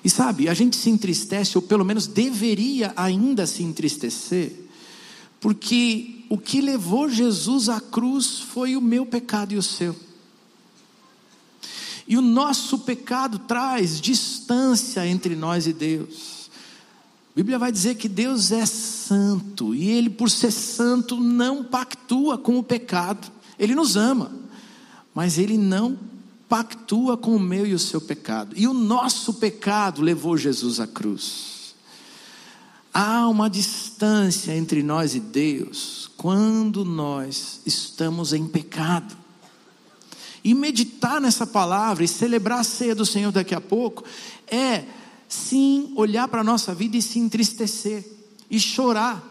E 0.04 0.10
sabe, 0.10 0.50
a 0.50 0.54
gente 0.54 0.76
se 0.78 0.90
entristece, 0.90 1.58
ou 1.58 1.62
pelo 1.62 1.86
menos 1.86 2.08
deveria 2.08 2.94
ainda 2.96 3.46
se 3.46 3.62
entristecer, 3.62 4.54
porque 5.40 6.26
o 6.30 6.38
que 6.38 6.62
levou 6.62 7.10
Jesus 7.10 7.70
à 7.70 7.80
cruz 7.80 8.40
foi 8.40 8.76
o 8.76 8.82
meu 8.82 9.06
pecado 9.06 9.54
e 9.54 9.58
o 9.58 9.64
seu. 9.64 9.96
E 12.08 12.18
o 12.18 12.22
nosso 12.22 12.80
pecado 12.80 13.40
traz 13.40 14.02
distância 14.02 15.06
entre 15.06 15.36
nós 15.36 15.68
e 15.68 15.74
Deus. 15.74 16.41
A 17.32 17.36
Bíblia 17.36 17.58
vai 17.58 17.72
dizer 17.72 17.96
que 17.96 18.10
Deus 18.10 18.52
é 18.52 18.66
santo 18.66 19.74
e 19.74 19.90
Ele, 19.90 20.10
por 20.10 20.30
ser 20.30 20.52
santo, 20.52 21.16
não 21.16 21.64
pactua 21.64 22.38
com 22.38 22.60
o 22.60 22.64
pecado. 22.64 23.32
Ele 23.58 23.74
nos 23.74 23.96
ama, 23.96 24.34
mas 25.16 25.38
Ele 25.38 25.58
não 25.58 25.98
pactua 26.50 27.16
com 27.16 27.34
o 27.34 27.40
meu 27.40 27.66
e 27.66 27.74
o 27.74 27.80
seu 27.80 28.02
pecado. 28.02 28.54
E 28.58 28.68
o 28.68 28.74
nosso 28.74 29.36
pecado 29.36 30.02
levou 30.02 30.36
Jesus 30.36 30.82
à 30.82 30.88
cruz. 30.88 31.74
Há 32.94 33.26
uma 33.30 33.50
distância 33.50 34.54
entre 34.54 34.84
nós 34.84 35.16
e 35.16 35.22
Deus 35.22 36.12
quando 36.18 36.84
nós 36.84 37.62
estamos 37.66 38.34
em 38.34 38.46
pecado. 38.46 39.16
E 40.44 40.54
meditar 40.54 41.22
nessa 41.22 41.48
palavra 41.48 42.04
e 42.04 42.08
celebrar 42.10 42.60
a 42.60 42.64
ceia 42.66 42.94
do 42.94 43.06
Senhor 43.06 43.32
daqui 43.32 43.56
a 43.56 43.62
pouco 43.62 44.04
é 44.48 44.84
sim 45.34 45.94
olhar 45.96 46.28
para 46.28 46.42
a 46.42 46.44
nossa 46.44 46.76
vida 46.76 46.98
e 46.98 47.02
se 47.02 47.18
entristecer 47.18 48.06
e 48.50 48.60
chorar 48.60 49.24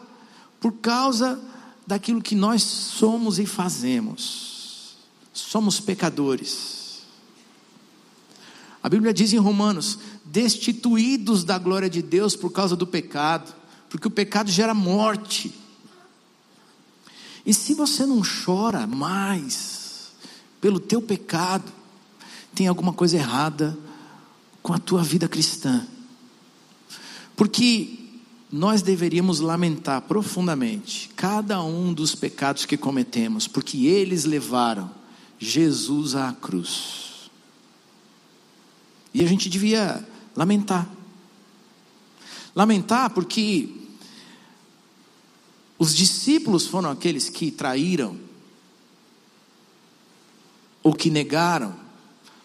por 0.59 0.73
causa 0.73 1.38
daquilo 1.87 2.23
que 2.23 2.35
nós 2.35 2.62
somos 2.62 3.38
e 3.38 3.45
fazemos. 3.45 4.97
Somos 5.33 5.78
pecadores. 5.78 7.02
A 8.83 8.88
Bíblia 8.88 9.12
diz 9.12 9.33
em 9.35 9.38
Romanos: 9.38 9.99
destituídos 10.25 11.45
da 11.45 11.59
glória 11.59 11.90
de 11.90 12.00
Deus 12.00 12.35
por 12.35 12.50
causa 12.50 12.75
do 12.75 12.87
pecado, 12.87 13.54
porque 13.90 14.09
o 14.09 14.11
pecado 14.11 14.50
gera 14.50 14.73
morte. 14.73 15.54
E 17.45 17.52
se 17.52 17.75
você 17.75 18.07
não 18.07 18.23
chora 18.23 18.87
mais 18.87 20.12
pelo 20.61 20.80
teu 20.80 21.02
pecado, 21.02 21.71
tem 22.54 22.66
alguma 22.69 22.92
coisa 22.92 23.16
errada 23.16 23.76
com 24.62 24.72
a 24.72 24.78
tua 24.78 25.02
vida 25.02 25.28
cristã. 25.28 25.86
Porque 27.36 27.98
nós 28.52 28.82
deveríamos 28.82 29.40
lamentar 29.40 30.02
profundamente 30.02 31.10
cada 31.14 31.62
um 31.62 31.92
dos 31.92 32.14
pecados 32.14 32.64
que 32.64 32.76
cometemos, 32.76 33.46
porque 33.46 33.86
eles 33.86 34.24
levaram 34.24 34.90
Jesus 35.38 36.14
à 36.14 36.32
cruz. 36.32 37.30
E 39.14 39.24
a 39.24 39.26
gente 39.26 39.48
devia 39.48 40.06
lamentar. 40.36 40.88
Lamentar 42.54 43.10
porque 43.10 43.74
os 45.78 45.94
discípulos 45.94 46.66
foram 46.66 46.90
aqueles 46.90 47.30
que 47.30 47.50
traíram 47.50 48.18
ou 50.82 50.92
que 50.92 51.10
negaram 51.10 51.74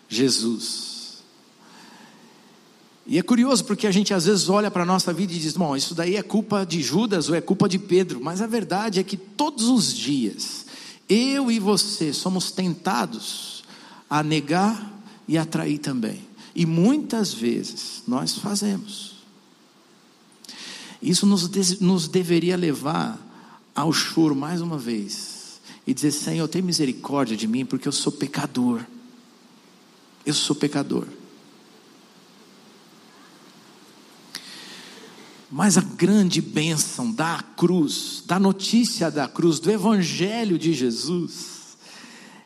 Jesus. 0.07 0.94
E 3.07 3.19
é 3.19 3.21
curioso 3.21 3.63
porque 3.65 3.85
a 3.85 3.91
gente 3.91 4.13
às 4.13 4.25
vezes 4.25 4.49
olha 4.49 4.71
para 4.71 4.83
a 4.83 4.85
nossa 4.85 5.13
vida 5.13 5.31
e 5.31 5.39
diz: 5.39 5.53
bom, 5.53 5.75
isso 5.75 5.93
daí 5.93 6.15
é 6.15 6.23
culpa 6.23 6.65
de 6.65 6.81
Judas 6.81 7.29
ou 7.29 7.35
é 7.35 7.41
culpa 7.41 7.69
de 7.69 7.77
Pedro. 7.77 8.19
Mas 8.21 8.41
a 8.41 8.47
verdade 8.47 8.99
é 8.99 9.03
que 9.03 9.15
todos 9.15 9.67
os 9.67 9.93
dias, 9.93 10.65
eu 11.07 11.51
e 11.51 11.59
você 11.59 12.11
somos 12.11 12.51
tentados 12.51 13.63
a 14.09 14.23
negar 14.23 14.91
e 15.27 15.37
a 15.37 15.45
trair 15.45 15.77
também. 15.77 16.21
E 16.55 16.65
muitas 16.65 17.33
vezes 17.33 18.01
nós 18.07 18.37
fazemos. 18.37 19.15
Isso 21.01 21.27
nos, 21.27 21.47
nos 21.79 22.07
deveria 22.07 22.57
levar 22.57 23.21
ao 23.75 23.93
choro 23.93 24.35
mais 24.35 24.61
uma 24.61 24.79
vez 24.79 25.61
e 25.85 25.93
dizer: 25.93 26.11
Senhor, 26.11 26.47
tem 26.47 26.63
misericórdia 26.63 27.37
de 27.37 27.47
mim, 27.47 27.65
porque 27.65 27.87
eu 27.87 27.91
sou 27.91 28.11
pecador. 28.11 28.81
Eu 30.25 30.33
sou 30.33 30.55
pecador. 30.55 31.05
Mas 35.51 35.77
a 35.77 35.81
grande 35.81 36.41
bênção 36.41 37.11
da 37.11 37.43
cruz, 37.55 38.23
da 38.25 38.39
notícia 38.39 39.11
da 39.11 39.27
cruz, 39.27 39.59
do 39.59 39.69
Evangelho 39.69 40.57
de 40.57 40.73
Jesus, 40.73 41.77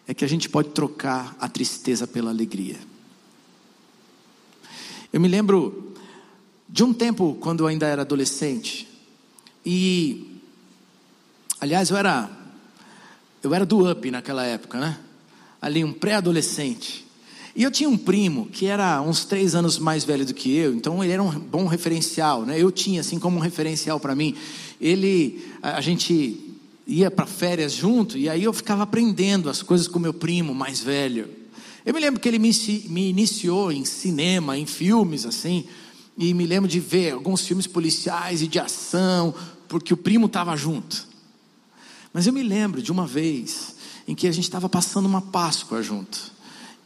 é 0.07 0.13
que 0.13 0.25
a 0.25 0.27
gente 0.27 0.49
pode 0.49 0.69
trocar 0.69 1.35
a 1.39 1.47
tristeza 1.47 2.05
pela 2.05 2.29
alegria. 2.29 2.77
Eu 5.13 5.21
me 5.21 5.27
lembro 5.27 5.93
de 6.67 6.83
um 6.83 6.93
tempo 6.93 7.37
quando 7.39 7.61
eu 7.61 7.67
ainda 7.67 7.87
era 7.87 8.01
adolescente, 8.01 8.87
e, 9.65 10.39
aliás, 11.59 11.89
eu 11.89 11.97
era, 11.97 12.29
eu 13.41 13.53
era 13.53 13.65
do 13.65 13.89
UP 13.89 14.11
naquela 14.11 14.43
época, 14.45 14.79
né? 14.79 14.99
Ali, 15.61 15.83
um 15.83 15.93
pré-adolescente. 15.93 17.08
E 17.55 17.63
eu 17.63 17.71
tinha 17.71 17.89
um 17.89 17.97
primo 17.97 18.47
que 18.47 18.67
era 18.67 19.01
uns 19.01 19.25
três 19.25 19.55
anos 19.55 19.79
mais 19.79 20.03
velho 20.03 20.25
do 20.25 20.33
que 20.33 20.55
eu, 20.55 20.73
então 20.73 21.03
ele 21.03 21.13
era 21.13 21.23
um 21.23 21.31
bom 21.39 21.65
referencial, 21.65 22.45
né? 22.45 22.61
Eu 22.61 22.71
tinha 22.71 23.01
assim 23.01 23.17
como 23.19 23.37
um 23.37 23.41
referencial 23.41 23.99
para 23.99 24.15
mim. 24.15 24.35
Ele, 24.79 25.43
a, 25.61 25.81
gente 25.81 26.39
ia 26.85 27.09
para 27.09 27.25
férias 27.25 27.73
junto 27.73 28.17
e 28.17 28.29
aí 28.29 28.43
eu 28.43 28.53
ficava 28.53 28.83
aprendendo 28.83 29.49
as 29.49 29.61
coisas 29.61 29.87
com 29.87 29.99
meu 29.99 30.13
primo 30.13 30.53
mais 30.53 30.79
velho. 30.79 31.29
Eu 31.85 31.93
me 31.93 31.99
lembro 31.99 32.19
que 32.19 32.27
ele 32.27 32.39
me, 32.39 32.51
me 32.87 33.09
iniciou 33.09 33.71
em 33.71 33.83
cinema, 33.83 34.57
em 34.57 34.65
filmes 34.65 35.25
assim, 35.25 35.65
e 36.17 36.33
me 36.33 36.45
lembro 36.45 36.69
de 36.69 36.79
ver 36.79 37.13
alguns 37.13 37.41
filmes 37.45 37.65
policiais 37.65 38.41
e 38.41 38.47
de 38.47 38.59
ação, 38.59 39.33
porque 39.67 39.93
o 39.93 39.97
primo 39.97 40.27
estava 40.27 40.55
junto. 40.55 41.07
Mas 42.13 42.27
eu 42.27 42.33
me 42.33 42.43
lembro 42.43 42.81
de 42.81 42.91
uma 42.91 43.07
vez 43.07 43.75
em 44.07 44.15
que 44.15 44.27
a 44.27 44.31
gente 44.31 44.43
estava 44.43 44.67
passando 44.67 45.05
uma 45.05 45.21
Páscoa 45.21 45.81
junto. 45.81 46.31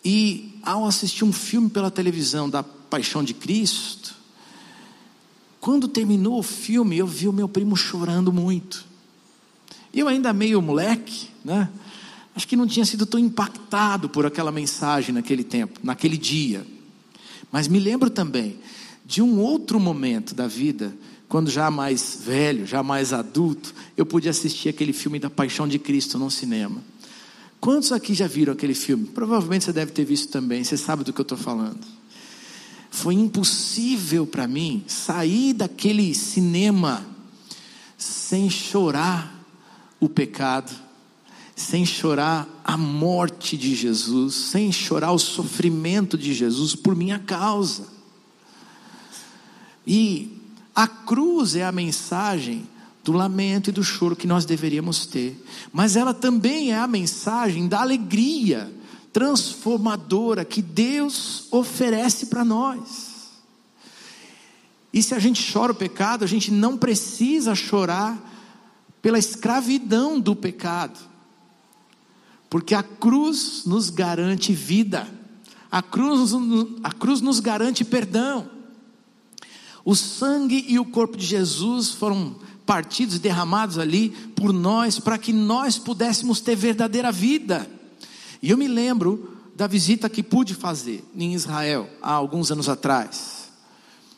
E 0.04 0.53
ao 0.64 0.86
assistir 0.86 1.26
um 1.26 1.34
filme 1.34 1.70
pela 1.70 1.92
televisão 1.92 2.50
da 2.50 2.64
Paixão 2.64 3.24
de 3.24 3.34
Cristo, 3.34 4.16
quando 5.60 5.88
terminou 5.88 6.40
o 6.40 6.44
filme, 6.44 6.98
eu 6.98 7.08
vi 7.08 7.28
o 7.28 7.34
meu 7.34 7.48
primo 7.48 7.76
chorando 7.76 8.32
muito. 8.34 8.86
Eu 9.94 10.08
ainda 10.08 10.34
meio 10.34 10.62
moleque, 10.62 11.30
né? 11.44 11.70
Acho 12.36 12.48
que 12.48 12.56
não 12.56 12.66
tinha 12.66 12.86
sido 12.86 13.06
tão 13.06 13.20
impactado 13.20 14.10
por 14.10 14.26
aquela 14.26 14.52
mensagem 14.52 15.14
naquele 15.14 15.44
tempo, 15.44 15.80
naquele 15.84 16.18
dia. 16.18 16.66
Mas 17.52 17.68
me 17.68 17.80
lembro 17.80 18.10
também 18.10 18.58
de 19.06 19.22
um 19.22 19.40
outro 19.40 19.80
momento 19.80 20.34
da 20.34 20.48
vida, 20.48 20.96
quando 21.30 21.52
já 21.52 21.70
mais 21.70 22.20
velho, 22.26 22.66
já 22.66 22.82
mais 22.82 23.14
adulto, 23.14 23.74
eu 23.96 24.06
pude 24.06 24.28
assistir 24.28 24.70
aquele 24.70 24.94
filme 24.94 25.20
da 25.20 25.30
Paixão 25.30 25.68
de 25.68 25.78
Cristo 25.78 26.18
no 26.18 26.32
cinema. 26.32 26.82
Quantos 27.64 27.94
aqui 27.94 28.14
já 28.14 28.28
viram 28.28 28.52
aquele 28.52 28.74
filme? 28.74 29.06
Provavelmente 29.06 29.64
você 29.64 29.72
deve 29.72 29.94
ter 29.94 30.04
visto 30.04 30.30
também, 30.30 30.66
você 30.66 30.76
sabe 30.76 31.06
do 31.06 31.14
que 31.14 31.22
eu 31.22 31.24
estou 31.24 31.38
falando. 31.38 31.80
Foi 32.92 33.14
impossível 33.14 34.28
para 34.28 34.46
mim 34.50 34.84
sair 34.86 35.54
daquele 35.54 36.14
cinema 36.14 37.06
sem 37.98 38.50
chorar 38.50 39.48
o 39.98 40.10
pecado, 40.10 40.74
sem 41.56 41.86
chorar 41.86 42.50
a 42.66 42.76
morte 42.76 43.56
de 43.56 43.74
Jesus, 43.74 44.36
sem 44.36 44.70
chorar 44.70 45.14
o 45.14 45.18
sofrimento 45.18 46.18
de 46.18 46.34
Jesus 46.34 46.76
por 46.76 46.98
minha 46.98 47.20
causa. 47.20 47.88
E 49.88 50.38
a 50.76 50.86
cruz 50.86 51.56
é 51.56 51.64
a 51.64 51.72
mensagem 51.72 52.68
do 53.04 53.12
lamento 53.12 53.70
e 53.70 53.74
do 53.74 53.84
choro 53.84 54.16
que 54.16 54.26
nós 54.26 54.46
deveríamos 54.46 55.06
ter, 55.06 55.44
mas 55.72 55.96
ela 55.96 56.14
também 56.14 56.72
é 56.72 56.78
a 56.78 56.88
mensagem 56.88 57.68
da 57.68 57.82
alegria 57.82 58.74
transformadora 59.12 60.46
que 60.46 60.62
Deus 60.62 61.48
oferece 61.52 62.28
para 62.28 62.44
nós. 62.44 63.14
E 64.94 65.04
se 65.04 65.14
a 65.14 65.20
gente 65.20 65.52
chora 65.52 65.72
o 65.72 65.76
pecado, 65.76 66.24
a 66.24 66.28
gente 66.28 66.52
não 66.52 66.78
precisa 66.78 67.54
chorar 67.54 68.32
pela 69.02 69.20
escravidão 69.20 70.20
do 70.20 70.36
pecado, 70.36 70.98
porque 72.50 72.74
a 72.74 72.84
cruz 72.84 73.64
nos 73.66 73.90
garante 73.90 74.54
vida, 74.54 75.08
a 75.70 75.82
cruz, 75.82 76.32
a 76.84 76.92
cruz 76.92 77.20
nos 77.20 77.40
garante 77.40 77.84
perdão. 77.84 78.50
O 79.84 79.96
sangue 79.96 80.64
e 80.70 80.80
o 80.80 80.86
corpo 80.86 81.18
de 81.18 81.26
Jesus 81.26 81.90
foram 81.92 82.38
partidos 82.66 83.20
derramados 83.20 83.78
ali 83.78 84.10
por 84.36 84.54
nós, 84.54 85.00
para 85.00 85.18
que 85.18 85.34
nós 85.34 85.78
pudéssemos 85.78 86.40
ter 86.40 86.56
verdadeira 86.56 87.12
vida. 87.12 87.70
E 88.42 88.50
eu 88.50 88.58
me 88.58 88.68
lembro 88.68 89.38
da 89.56 89.68
visita 89.68 90.10
que 90.10 90.24
pude 90.24 90.54
fazer 90.54 91.04
em 91.16 91.34
Israel 91.34 91.90
há 92.02 92.12
alguns 92.12 92.52
anos 92.52 92.68
atrás. 92.68 93.52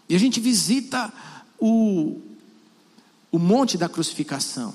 E 0.07 0.15
a 0.15 0.19
gente 0.19 0.39
visita 0.39 1.11
o, 1.59 2.21
o 3.31 3.39
Monte 3.39 3.77
da 3.77 3.89
Crucificação. 3.89 4.73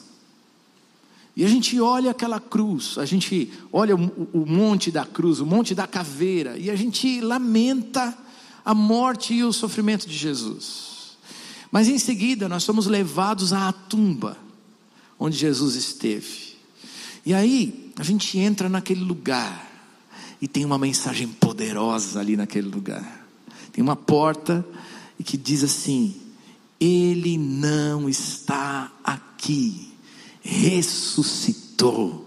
E 1.36 1.44
a 1.44 1.48
gente 1.48 1.80
olha 1.80 2.10
aquela 2.10 2.40
cruz, 2.40 2.98
a 2.98 3.06
gente 3.06 3.52
olha 3.72 3.94
o, 3.94 4.28
o 4.32 4.44
Monte 4.44 4.90
da 4.90 5.06
Cruz, 5.06 5.40
o 5.40 5.46
Monte 5.46 5.74
da 5.74 5.86
Caveira, 5.86 6.58
e 6.58 6.68
a 6.70 6.76
gente 6.76 7.20
lamenta 7.20 8.16
a 8.64 8.74
morte 8.74 9.32
e 9.32 9.44
o 9.44 9.52
sofrimento 9.52 10.08
de 10.08 10.16
Jesus. 10.16 10.89
Mas 11.70 11.88
em 11.88 11.98
seguida 11.98 12.48
nós 12.48 12.64
somos 12.64 12.86
levados 12.86 13.52
à 13.52 13.72
tumba 13.72 14.36
onde 15.18 15.36
Jesus 15.36 15.74
esteve. 15.74 16.56
E 17.24 17.34
aí 17.34 17.92
a 17.98 18.02
gente 18.02 18.38
entra 18.38 18.68
naquele 18.68 19.04
lugar 19.04 19.68
e 20.40 20.48
tem 20.48 20.64
uma 20.64 20.78
mensagem 20.78 21.28
poderosa 21.28 22.18
ali 22.18 22.36
naquele 22.36 22.68
lugar. 22.68 23.26
Tem 23.70 23.84
uma 23.84 23.94
porta 23.94 24.64
e 25.18 25.22
que 25.22 25.36
diz 25.36 25.62
assim: 25.62 26.16
Ele 26.80 27.36
não 27.36 28.08
está 28.08 28.90
aqui, 29.04 29.92
ressuscitou. 30.40 32.26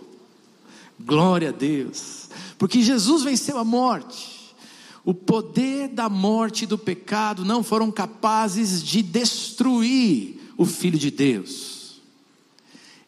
Glória 1.00 1.50
a 1.50 1.52
Deus, 1.52 2.30
porque 2.58 2.82
Jesus 2.82 3.24
venceu 3.24 3.58
a 3.58 3.66
morte. 3.66 4.33
O 5.06 5.14
poder 5.14 5.90
da 5.90 6.08
morte 6.08 6.64
e 6.64 6.68
do 6.68 6.78
pecado 6.78 7.44
não 7.44 7.62
foram 7.62 7.92
capazes 7.92 8.82
de 8.82 9.02
destruir 9.02 10.40
o 10.58 10.66
Filho 10.66 10.98
de 10.98 11.12
Deus. 11.12 12.02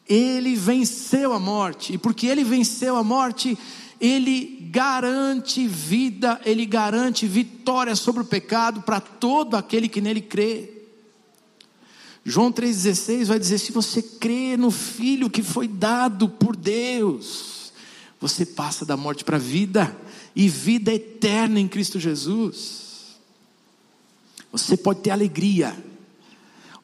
Ele 0.06 0.54
venceu 0.54 1.32
a 1.32 1.40
morte, 1.40 1.94
e 1.94 1.98
porque 1.98 2.26
ele 2.26 2.44
venceu 2.44 2.96
a 2.96 3.02
morte, 3.02 3.58
ele 3.98 4.68
garante 4.70 5.66
vida, 5.66 6.40
ele 6.44 6.66
garante 6.66 7.26
vitória 7.26 7.96
sobre 7.96 8.22
o 8.22 8.26
pecado 8.26 8.82
para 8.82 9.00
todo 9.00 9.56
aquele 9.56 9.88
que 9.88 10.00
nele 10.02 10.20
crê. 10.20 10.70
João 12.24 12.52
3,16 12.52 13.24
vai 13.24 13.38
dizer: 13.38 13.58
se 13.58 13.72
você 13.72 14.02
crê 14.02 14.56
no 14.56 14.70
Filho 14.70 15.30
que 15.30 15.42
foi 15.42 15.66
dado 15.66 16.28
por 16.28 16.54
Deus, 16.54 17.72
você 18.20 18.44
passa 18.44 18.84
da 18.84 18.96
morte 18.96 19.24
para 19.24 19.36
a 19.36 19.40
vida 19.40 19.96
e 20.36 20.50
vida 20.50 20.92
eterna 20.92 21.58
em 21.58 21.66
Cristo 21.66 21.98
Jesus. 21.98 23.16
Você 24.52 24.76
pode 24.76 25.00
ter 25.00 25.10
alegria. 25.10 25.74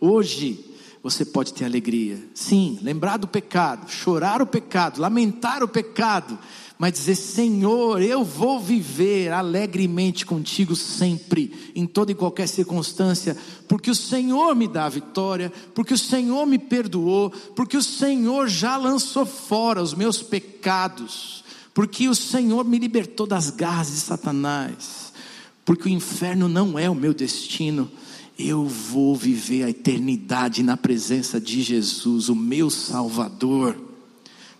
Hoje 0.00 0.64
você 1.02 1.24
pode 1.24 1.52
ter 1.52 1.66
alegria. 1.66 2.18
Sim, 2.34 2.78
lembrar 2.80 3.18
do 3.18 3.28
pecado, 3.28 3.90
chorar 3.90 4.40
o 4.40 4.46
pecado, 4.46 5.00
lamentar 5.00 5.62
o 5.62 5.68
pecado, 5.68 6.38
mas 6.78 6.94
dizer: 6.94 7.14
Senhor, 7.14 8.00
eu 8.00 8.24
vou 8.24 8.58
viver 8.58 9.30
alegremente 9.30 10.24
contigo 10.24 10.74
sempre, 10.74 11.72
em 11.74 11.86
toda 11.86 12.10
e 12.10 12.14
qualquer 12.14 12.48
circunstância, 12.48 13.36
porque 13.68 13.90
o 13.90 13.94
Senhor 13.94 14.54
me 14.56 14.66
dá 14.66 14.86
a 14.86 14.90
vitória, 14.90 15.52
porque 15.74 15.92
o 15.92 15.98
Senhor 15.98 16.46
me 16.46 16.58
perdoou, 16.58 17.30
porque 17.54 17.76
o 17.76 17.82
Senhor 17.82 18.48
já 18.48 18.78
lançou 18.78 19.26
fora 19.26 19.82
os 19.82 19.92
meus 19.92 20.22
pecados 20.22 21.41
porque 21.74 22.08
o 22.08 22.14
Senhor 22.14 22.64
me 22.64 22.78
libertou 22.78 23.26
das 23.26 23.50
garras 23.50 23.88
de 23.88 24.00
Satanás, 24.00 25.12
porque 25.64 25.88
o 25.88 25.92
inferno 25.92 26.48
não 26.48 26.78
é 26.78 26.88
o 26.90 26.94
meu 26.94 27.14
destino. 27.14 27.90
Eu 28.38 28.66
vou 28.66 29.14
viver 29.14 29.64
a 29.64 29.70
eternidade 29.70 30.62
na 30.62 30.76
presença 30.76 31.40
de 31.40 31.62
Jesus, 31.62 32.28
o 32.28 32.34
meu 32.34 32.68
Salvador. 32.68 33.76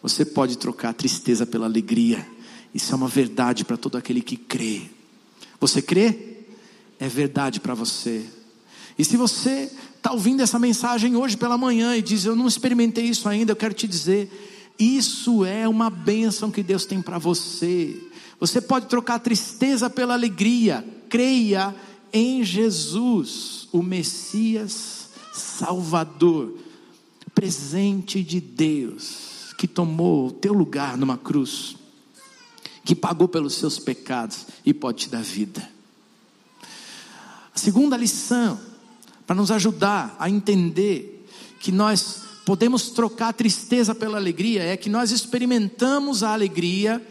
Você 0.03 0.25
pode 0.25 0.57
trocar 0.57 0.91
a 0.91 0.95
tristeza 0.95 1.45
pela 1.45 1.67
alegria. 1.67 2.27
Isso 2.75 2.93
é 2.93 2.97
uma 2.97 3.09
verdade 3.09 3.65
para 3.65 3.77
todo 3.77 3.97
aquele 3.97 4.23
que 4.23 4.37
crê. 4.37 4.83
Você 5.61 5.83
crê? 5.83 6.45
É 6.99 7.09
verdade 7.09 7.61
para 7.61 7.75
você. 7.75 8.25
E 8.99 9.05
se 9.05 9.17
você 9.17 9.71
está 9.97 10.13
ouvindo 10.13 10.43
essa 10.43 10.59
mensagem 10.59 11.17
hoje 11.17 11.37
pela 11.37 11.59
manhã 11.59 11.97
e 11.97 12.03
diz: 12.03 12.25
Eu 12.25 12.37
não 12.37 12.47
experimentei 12.47 13.05
isso 13.05 13.29
ainda, 13.29 13.53
eu 13.53 13.57
quero 13.57 13.75
te 13.75 13.87
dizer 13.87 14.31
isso 14.79 15.45
é 15.45 15.69
uma 15.69 15.91
bênção 15.91 16.51
que 16.51 16.63
Deus 16.63 16.85
tem 16.85 17.01
para 17.01 17.19
você. 17.19 18.01
Você 18.41 18.61
pode 18.61 18.87
trocar 18.87 19.19
tristeza 19.19 19.89
pela 19.89 20.15
alegria. 20.15 20.85
Creia 21.09 21.75
em 22.13 22.43
Jesus, 22.43 23.69
o 23.73 23.83
Messias 23.83 25.09
Salvador, 25.33 26.59
presente 27.35 28.23
de 28.23 28.41
Deus, 28.41 29.55
que 29.57 29.67
tomou 29.67 30.29
o 30.29 30.33
teu 30.33 30.53
lugar 30.53 30.97
numa 30.97 31.17
cruz, 31.17 31.77
que 32.85 32.95
pagou 32.95 33.29
pelos 33.29 33.55
seus 33.55 33.79
pecados 33.79 34.47
e 34.65 34.75
pode 34.75 35.05
te 35.05 35.09
dar 35.09 35.23
vida. 35.23 35.67
A 37.55 37.59
segunda 37.59 37.97
lição, 37.97 38.61
para 39.27 39.37
nos 39.37 39.51
ajudar 39.51 40.17
a 40.19 40.29
entender 40.29 41.27
que 41.61 41.71
nós 41.71 42.23
podemos 42.45 42.91
trocar 42.91 43.29
a 43.29 43.33
tristeza 43.33 43.95
pela 43.95 44.19
alegria, 44.19 44.63
é 44.63 44.77
que 44.77 44.91
nós 44.91 45.11
experimentamos 45.11 46.23
a 46.23 46.33
alegria 46.33 47.05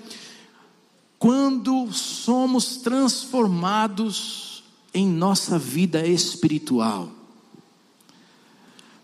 quando 1.17 1.91
somos 1.91 2.77
transformados 2.77 4.63
em 4.93 5.07
nossa 5.07 5.57
vida 5.57 6.05
espiritual. 6.05 7.09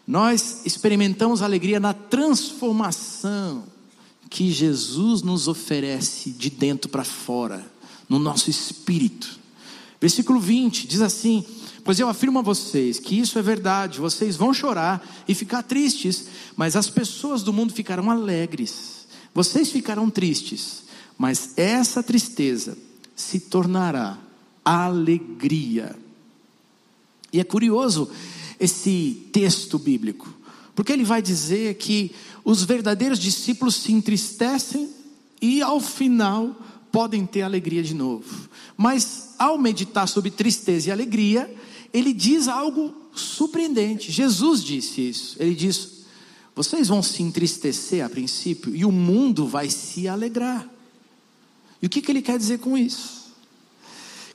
Nós 0.06 0.66
experimentamos 0.66 1.42
a 1.42 1.46
alegria 1.46 1.80
na 1.80 1.94
transformação 1.94 3.66
que 4.30 4.52
Jesus 4.52 5.22
nos 5.22 5.48
oferece 5.48 6.32
de 6.32 6.50
dentro 6.50 6.90
para 6.90 7.04
fora, 7.04 7.66
no 8.08 8.20
nosso 8.20 8.50
espírito. 8.50 9.40
Versículo 10.00 10.40
20 10.40 10.88
diz 10.88 11.02
assim: 11.02 11.46
Pois 11.88 12.02
eu 12.02 12.10
afirmo 12.10 12.40
a 12.40 12.42
vocês 12.42 13.00
que 13.00 13.18
isso 13.18 13.40
é 13.40 13.42
verdade, 13.42 14.02
vocês 14.02 14.36
vão 14.36 14.54
chorar 14.54 15.02
e 15.26 15.34
ficar 15.34 15.64
tristes, 15.64 16.28
mas 16.54 16.76
as 16.76 16.90
pessoas 16.90 17.44
do 17.44 17.54
mundo 17.54 17.72
ficarão 17.72 18.12
alegres. 18.12 19.08
Vocês 19.34 19.70
ficarão 19.70 20.10
tristes, 20.10 20.84
mas 21.18 21.54
essa 21.56 22.04
tristeza 22.04 22.78
se 23.16 23.40
tornará 23.40 24.18
alegria. 24.66 25.96
E 27.32 27.40
é 27.40 27.44
curioso 27.46 28.12
esse 28.60 29.26
texto 29.32 29.80
bíblico, 29.80 30.28
porque 30.76 30.92
ele 30.92 31.06
vai 31.06 31.22
dizer 31.22 31.76
que 31.76 32.12
os 32.44 32.66
verdadeiros 32.66 33.18
discípulos 33.18 33.76
se 33.76 33.94
entristecem 33.94 34.90
e 35.42 35.62
ao 35.62 35.80
final 35.80 36.54
podem 36.92 37.26
ter 37.26 37.44
alegria 37.44 37.82
de 37.82 37.94
novo. 37.94 38.50
Mas 38.76 39.36
ao 39.40 39.58
meditar 39.58 40.06
sobre 40.06 40.32
tristeza 40.32 40.90
e 40.90 40.92
alegria, 40.92 41.50
ele 41.94 42.14
diz 42.14 42.48
algo 42.48 42.94
surpreendente. 43.16 44.12
Jesus 44.12 44.64
disse 44.64 45.10
isso. 45.10 45.36
Ele 45.40 45.56
diz: 45.56 46.06
Vocês 46.56 46.88
vão 46.88 47.02
se 47.02 47.24
entristecer 47.24 48.04
a 48.06 48.10
princípio 48.10 48.76
e 48.76 48.86
o 48.86 48.92
mundo 48.92 49.48
vai 49.48 49.70
se 49.70 50.08
alegrar. 50.08 50.68
E 51.82 51.86
o 51.86 51.90
que, 51.90 52.02
que 52.02 52.12
ele 52.12 52.22
quer 52.22 52.38
dizer 52.38 52.60
com 52.60 52.78
isso? 52.78 53.28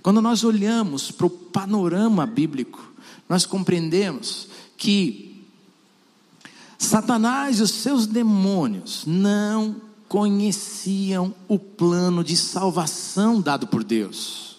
Quando 0.03 0.21
nós 0.21 0.43
olhamos 0.43 1.11
para 1.11 1.27
o 1.27 1.31
panorama 1.31 2.27
bíblico, 2.27 2.93
nós 3.29 3.47
compreendemos 3.47 4.49
que 4.77 5.45
Satanás 6.77 7.61
e 7.61 7.63
os 7.63 7.71
seus 7.71 8.07
demônios 8.07 9.05
não 9.07 9.77
conheciam 10.09 11.33
o 11.49 11.59
plano 11.59 12.25
de 12.25 12.37
salvação 12.37 13.41
dado 13.41 13.69
por 13.69 13.85
Deus. 13.85 14.52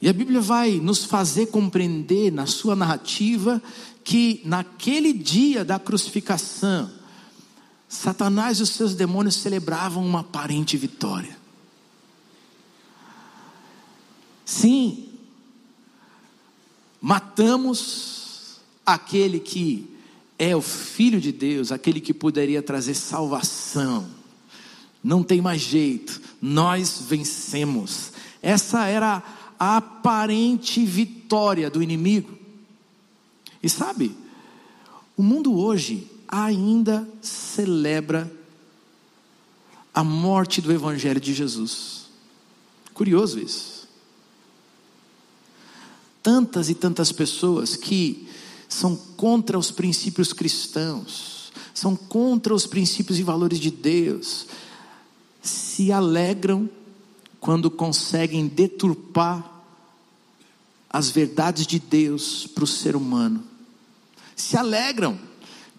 E 0.00 0.08
a 0.08 0.12
Bíblia 0.12 0.40
vai 0.40 0.80
nos 0.80 1.04
fazer 1.04 1.46
compreender 1.46 2.32
na 2.32 2.46
sua 2.46 2.74
narrativa 2.74 3.62
que 4.02 4.40
naquele 4.44 5.12
dia 5.12 5.64
da 5.64 5.78
crucificação, 5.78 6.90
Satanás 7.88 8.58
e 8.58 8.62
os 8.62 8.70
seus 8.70 8.94
demônios 8.94 9.36
celebravam 9.36 10.04
uma 10.06 10.20
aparente 10.20 10.76
vitória. 10.76 11.36
Sim, 14.44 15.08
matamos 17.00 18.60
aquele 18.86 19.38
que 19.38 19.88
é 20.38 20.56
o 20.56 20.62
Filho 20.62 21.20
de 21.20 21.30
Deus, 21.30 21.70
aquele 21.70 22.00
que 22.00 22.14
poderia 22.14 22.62
trazer 22.62 22.94
salvação. 22.94 24.08
Não 25.04 25.22
tem 25.22 25.40
mais 25.42 25.60
jeito, 25.60 26.20
nós 26.40 27.02
vencemos. 27.06 28.12
Essa 28.42 28.86
era 28.86 29.22
a 29.60 29.76
aparente 29.76 30.82
vitória 30.84 31.70
do 31.70 31.82
inimigo. 31.82 32.36
E 33.62 33.68
sabe, 33.68 34.16
o 35.14 35.22
mundo 35.22 35.54
hoje 35.54 36.10
ainda 36.26 37.06
celebra 37.20 38.32
a 39.92 40.02
morte 40.02 40.62
do 40.62 40.72
Evangelho 40.72 41.20
de 41.20 41.34
Jesus. 41.34 42.06
Curioso 42.94 43.38
isso 43.38 43.80
tantas 46.22 46.68
e 46.68 46.74
tantas 46.74 47.12
pessoas 47.12 47.76
que 47.76 48.28
são 48.68 48.94
contra 48.94 49.58
os 49.58 49.70
princípios 49.70 50.32
cristãos, 50.32 51.52
são 51.74 51.96
contra 51.96 52.54
os 52.54 52.66
princípios 52.66 53.18
e 53.18 53.22
valores 53.22 53.58
de 53.58 53.70
Deus, 53.70 54.46
se 55.42 55.90
alegram 55.90 56.68
quando 57.40 57.70
conseguem 57.70 58.46
deturpar 58.46 59.49
as 60.90 61.08
verdades 61.08 61.66
de 61.66 61.78
Deus 61.78 62.48
para 62.48 62.64
o 62.64 62.66
ser 62.66 62.96
humano, 62.96 63.44
se 64.34 64.56
alegram 64.56 65.18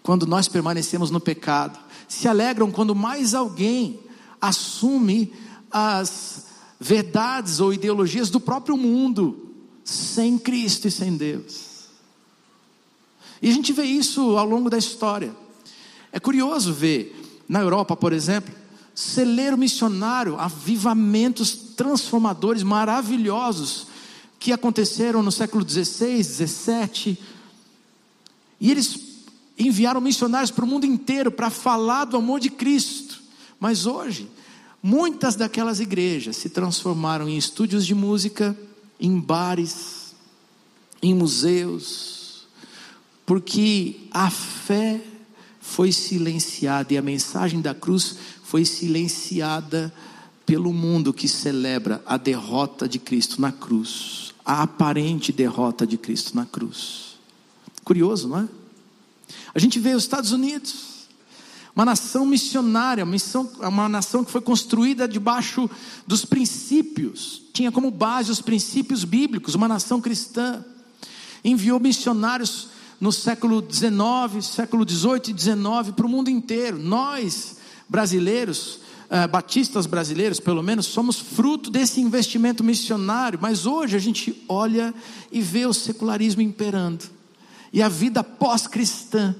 quando 0.02 0.26
nós 0.26 0.48
permanecemos 0.48 1.10
no 1.10 1.20
pecado, 1.20 1.78
se 2.08 2.26
alegram 2.26 2.70
quando 2.70 2.94
mais 2.94 3.34
alguém 3.34 4.00
assume 4.40 5.32
as 5.70 6.46
verdades 6.80 7.60
ou 7.60 7.72
ideologias 7.72 8.30
do 8.30 8.40
próprio 8.40 8.76
mundo 8.76 9.54
sem 9.84 10.38
Cristo 10.38 10.88
e 10.88 10.90
sem 10.90 11.16
Deus. 11.16 11.86
E 13.40 13.50
a 13.50 13.52
gente 13.52 13.72
vê 13.72 13.84
isso 13.84 14.36
ao 14.36 14.46
longo 14.46 14.70
da 14.70 14.78
história. 14.78 15.34
É 16.10 16.18
curioso 16.18 16.72
ver, 16.72 17.42
na 17.48 17.60
Europa, 17.60 17.96
por 17.96 18.12
exemplo, 18.12 18.54
celeiro 18.94 19.58
missionário, 19.58 20.38
avivamentos 20.38 21.52
transformadores 21.52 22.62
maravilhosos 22.62 23.91
que 24.42 24.52
aconteceram 24.52 25.22
no 25.22 25.30
século 25.30 25.64
XVI, 25.68 26.24
XVII. 26.24 27.16
E 28.60 28.70
eles 28.72 28.98
enviaram 29.56 30.00
missionários 30.00 30.50
para 30.50 30.64
o 30.64 30.68
mundo 30.68 30.84
inteiro 30.84 31.30
para 31.30 31.48
falar 31.48 32.06
do 32.06 32.16
amor 32.16 32.40
de 32.40 32.50
Cristo. 32.50 33.22
Mas 33.60 33.86
hoje, 33.86 34.28
muitas 34.82 35.36
daquelas 35.36 35.78
igrejas 35.78 36.36
se 36.36 36.48
transformaram 36.48 37.28
em 37.28 37.38
estúdios 37.38 37.86
de 37.86 37.94
música, 37.94 38.58
em 38.98 39.16
bares, 39.20 40.12
em 41.00 41.14
museus, 41.14 42.48
porque 43.24 44.00
a 44.10 44.28
fé 44.28 45.00
foi 45.60 45.92
silenciada 45.92 46.92
e 46.92 46.98
a 46.98 47.02
mensagem 47.02 47.60
da 47.60 47.74
cruz 47.74 48.16
foi 48.42 48.64
silenciada 48.64 49.94
pelo 50.44 50.72
mundo 50.72 51.12
que 51.12 51.28
celebra 51.28 52.02
a 52.04 52.16
derrota 52.16 52.88
de 52.88 52.98
Cristo 52.98 53.40
na 53.40 53.52
cruz, 53.52 54.31
a 54.44 54.62
aparente 54.62 55.32
derrota 55.32 55.86
de 55.86 55.96
Cristo 55.96 56.34
na 56.34 56.44
cruz. 56.44 57.16
Curioso, 57.84 58.28
não 58.28 58.40
é? 58.40 58.48
A 59.54 59.58
gente 59.58 59.78
vê 59.78 59.94
os 59.94 60.02
Estados 60.02 60.32
Unidos, 60.32 61.06
uma 61.74 61.84
nação 61.84 62.26
missionária, 62.26 63.04
uma, 63.04 63.12
missão, 63.12 63.50
uma 63.60 63.88
nação 63.88 64.24
que 64.24 64.30
foi 64.30 64.40
construída 64.40 65.08
debaixo 65.08 65.68
dos 66.06 66.24
princípios, 66.24 67.42
tinha 67.52 67.72
como 67.72 67.90
base 67.90 68.30
os 68.30 68.40
princípios 68.40 69.04
bíblicos, 69.04 69.54
uma 69.54 69.68
nação 69.68 70.00
cristã. 70.00 70.64
Enviou 71.44 71.80
missionários 71.80 72.68
no 73.00 73.10
século 73.10 73.60
XIX, 73.68 74.44
século 74.44 74.88
XVIII 74.88 75.34
e 75.34 75.40
XIX 75.40 75.94
para 75.96 76.06
o 76.06 76.08
mundo 76.08 76.30
inteiro. 76.30 76.78
Nós, 76.78 77.56
brasileiros, 77.88 78.78
eh, 79.14 79.26
batistas 79.26 79.84
brasileiros, 79.84 80.40
pelo 80.40 80.62
menos, 80.62 80.86
somos 80.86 81.18
fruto 81.18 81.70
desse 81.70 82.00
investimento 82.00 82.64
missionário, 82.64 83.38
mas 83.42 83.66
hoje 83.66 83.94
a 83.94 83.98
gente 83.98 84.42
olha 84.48 84.94
e 85.30 85.42
vê 85.42 85.66
o 85.66 85.74
secularismo 85.74 86.40
imperando, 86.40 87.04
e 87.70 87.82
a 87.82 87.90
vida 87.90 88.24
pós-cristã 88.24 89.36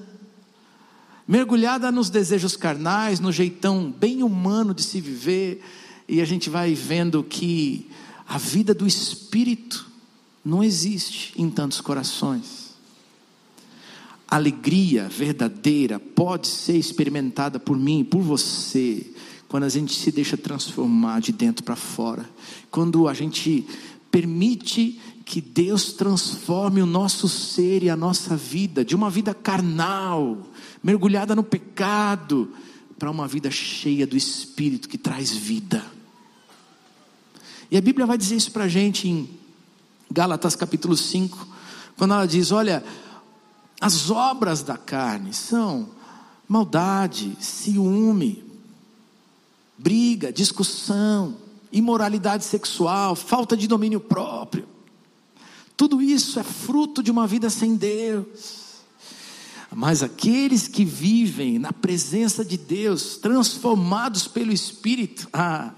mergulhada 1.27 1.91
nos 1.91 2.11
desejos 2.11 2.55
carnais, 2.55 3.19
no 3.19 3.31
jeitão 3.31 3.91
bem 3.91 4.21
humano 4.21 4.75
de 4.75 4.83
se 4.83 5.01
viver, 5.01 5.63
e 6.07 6.21
a 6.21 6.25
gente 6.25 6.51
vai 6.51 6.75
vendo 6.75 7.23
que 7.23 7.89
a 8.27 8.37
vida 8.37 8.75
do 8.75 8.85
espírito 8.85 9.89
não 10.45 10.63
existe 10.63 11.33
em 11.35 11.49
tantos 11.49 11.81
corações. 11.81 12.75
Alegria 14.27 15.09
verdadeira 15.09 15.99
pode 15.99 16.45
ser 16.45 16.77
experimentada 16.77 17.59
por 17.59 17.75
mim 17.75 18.03
por 18.03 18.21
você, 18.21 19.03
quando 19.53 19.65
a 19.65 19.69
gente 19.69 19.93
se 19.93 20.11
deixa 20.11 20.35
transformar 20.35 21.21
de 21.21 21.31
dentro 21.31 21.63
para 21.63 21.75
fora, 21.75 22.27
quando 22.71 23.07
a 23.07 23.13
gente 23.13 23.63
permite 24.09 24.99
que 25.23 25.39
Deus 25.39 25.93
transforme 25.93 26.81
o 26.81 26.87
nosso 26.87 27.29
ser 27.29 27.83
e 27.83 27.89
a 27.91 27.95
nossa 27.95 28.35
vida, 28.35 28.83
de 28.83 28.95
uma 28.95 29.11
vida 29.11 29.31
carnal, 29.31 30.39
mergulhada 30.81 31.35
no 31.35 31.43
pecado, 31.43 32.51
para 32.97 33.11
uma 33.11 33.27
vida 33.27 33.51
cheia 33.51 34.07
do 34.07 34.17
Espírito 34.17 34.89
que 34.89 34.97
traz 34.97 35.29
vida. 35.29 35.85
E 37.69 37.77
a 37.77 37.81
Bíblia 37.81 38.07
vai 38.07 38.17
dizer 38.17 38.37
isso 38.37 38.51
para 38.51 38.63
a 38.63 38.67
gente 38.67 39.07
em 39.07 39.29
Gálatas 40.09 40.55
capítulo 40.55 40.97
5, 40.97 41.47
quando 41.95 42.15
ela 42.15 42.25
diz: 42.25 42.51
Olha, 42.51 42.83
as 43.79 44.09
obras 44.09 44.63
da 44.63 44.77
carne 44.77 45.31
são 45.31 45.89
maldade, 46.49 47.37
ciúme, 47.39 48.42
briga, 49.83 50.31
discussão, 50.31 51.35
imoralidade 51.69 52.45
sexual, 52.45 53.17
falta 53.17 53.57
de 53.57 53.67
domínio 53.67 53.99
próprio. 53.99 54.65
Tudo 55.75 56.01
isso 56.01 56.39
é 56.39 56.43
fruto 56.43 57.03
de 57.03 57.11
uma 57.11 57.27
vida 57.27 57.49
sem 57.49 57.75
Deus. 57.75 58.63
Mas 59.75 60.01
aqueles 60.01 60.67
que 60.67 60.85
vivem 60.85 61.59
na 61.59 61.73
presença 61.73 62.45
de 62.45 62.57
Deus, 62.57 63.17
transformados 63.17 64.27
pelo 64.27 64.53
Espírito, 64.53 65.27
ah, 65.33 65.73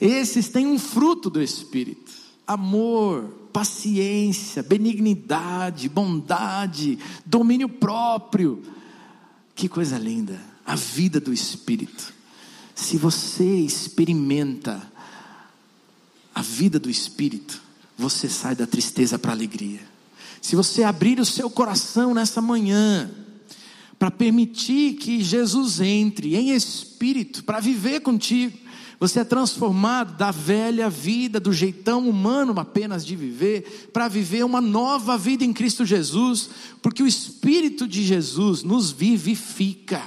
esses 0.00 0.48
têm 0.48 0.66
um 0.66 0.78
fruto 0.78 1.28
do 1.28 1.42
Espírito: 1.42 2.12
amor, 2.46 3.48
paciência, 3.52 4.62
benignidade, 4.62 5.88
bondade, 5.88 6.98
domínio 7.24 7.68
próprio. 7.68 8.62
Que 9.54 9.68
coisa 9.68 9.98
linda, 9.98 10.38
a 10.64 10.76
vida 10.76 11.18
do 11.18 11.32
Espírito. 11.32 12.19
Se 12.80 12.96
você 12.96 13.44
experimenta 13.44 14.80
a 16.34 16.40
vida 16.40 16.78
do 16.78 16.88
Espírito, 16.88 17.60
você 17.96 18.26
sai 18.28 18.56
da 18.56 18.66
tristeza 18.66 19.18
para 19.18 19.32
a 19.32 19.34
alegria. 19.34 19.80
Se 20.40 20.56
você 20.56 20.82
abrir 20.82 21.20
o 21.20 21.24
seu 21.26 21.50
coração 21.50 22.14
nessa 22.14 22.40
manhã, 22.40 23.10
para 23.98 24.10
permitir 24.10 24.94
que 24.94 25.22
Jesus 25.22 25.78
entre 25.78 26.34
em 26.34 26.52
espírito 26.52 27.44
para 27.44 27.60
viver 27.60 28.00
contigo. 28.00 28.56
Você 28.98 29.20
é 29.20 29.24
transformado 29.24 30.16
da 30.16 30.30
velha 30.30 30.88
vida, 30.88 31.38
do 31.38 31.52
jeitão 31.52 32.08
humano 32.08 32.58
apenas 32.58 33.04
de 33.04 33.14
viver, 33.14 33.90
para 33.92 34.08
viver 34.08 34.42
uma 34.42 34.60
nova 34.60 35.18
vida 35.18 35.44
em 35.44 35.52
Cristo 35.52 35.84
Jesus, 35.84 36.48
porque 36.80 37.02
o 37.02 37.06
Espírito 37.06 37.86
de 37.86 38.02
Jesus 38.02 38.62
nos 38.62 38.90
vivifica, 38.90 40.02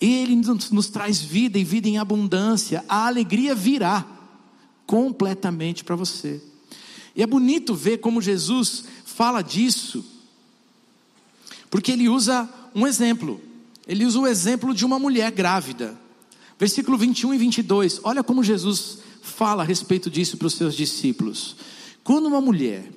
Ele 0.00 0.36
nos, 0.36 0.70
nos 0.70 0.88
traz 0.88 1.20
vida 1.20 1.58
e 1.58 1.64
vida 1.64 1.88
em 1.88 1.98
abundância, 1.98 2.84
a 2.88 3.06
alegria 3.06 3.54
virá 3.54 4.06
completamente 4.86 5.84
para 5.84 5.96
você. 5.96 6.40
E 7.14 7.22
é 7.22 7.26
bonito 7.26 7.74
ver 7.74 7.98
como 7.98 8.22
Jesus 8.22 8.84
fala 9.04 9.42
disso, 9.42 10.04
porque 11.68 11.92
ele 11.92 12.08
usa 12.08 12.48
um 12.74 12.86
exemplo. 12.86 13.40
Ele 13.86 14.04
usa 14.04 14.18
o 14.20 14.26
exemplo 14.26 14.74
de 14.74 14.84
uma 14.84 14.98
mulher 14.98 15.30
grávida. 15.30 15.98
Versículo 16.58 16.96
21 16.98 17.34
e 17.34 17.38
22. 17.38 18.00
Olha 18.04 18.22
como 18.22 18.44
Jesus 18.44 18.98
fala 19.22 19.62
a 19.62 19.66
respeito 19.66 20.10
disso 20.10 20.36
para 20.36 20.46
os 20.46 20.54
seus 20.54 20.74
discípulos. 20.74 21.56
Quando 22.04 22.26
uma 22.26 22.40
mulher 22.40 22.90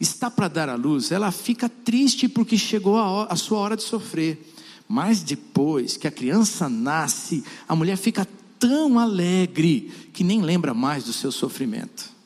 está 0.00 0.30
para 0.30 0.48
dar 0.48 0.68
à 0.68 0.74
luz, 0.74 1.10
ela 1.10 1.30
fica 1.30 1.68
triste 1.68 2.28
porque 2.28 2.58
chegou 2.58 2.96
a, 2.96 3.24
a 3.24 3.36
sua 3.36 3.58
hora 3.58 3.76
de 3.76 3.82
sofrer. 3.82 4.54
Mas 4.88 5.22
depois 5.22 5.96
que 5.96 6.06
a 6.06 6.12
criança 6.12 6.68
nasce, 6.68 7.42
a 7.68 7.74
mulher 7.74 7.96
fica 7.96 8.26
tão 8.58 8.98
alegre 8.98 9.92
que 10.12 10.24
nem 10.24 10.42
lembra 10.42 10.72
mais 10.72 11.04
do 11.04 11.12
seu 11.12 11.32
sofrimento. 11.32 12.16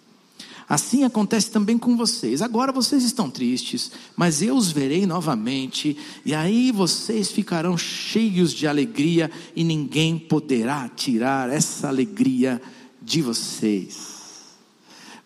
Assim 0.71 1.03
acontece 1.03 1.51
também 1.51 1.77
com 1.77 1.97
vocês. 1.97 2.41
Agora 2.41 2.71
vocês 2.71 3.03
estão 3.03 3.29
tristes, 3.29 3.91
mas 4.17 4.41
eu 4.41 4.55
os 4.55 4.71
verei 4.71 5.05
novamente, 5.05 5.97
e 6.25 6.33
aí 6.33 6.71
vocês 6.71 7.33
ficarão 7.33 7.77
cheios 7.77 8.53
de 8.53 8.69
alegria, 8.69 9.29
e 9.57 9.65
ninguém 9.65 10.17
poderá 10.17 10.89
tirar 10.89 11.51
essa 11.51 11.89
alegria 11.89 12.63
de 13.03 13.21
vocês. 13.21 14.21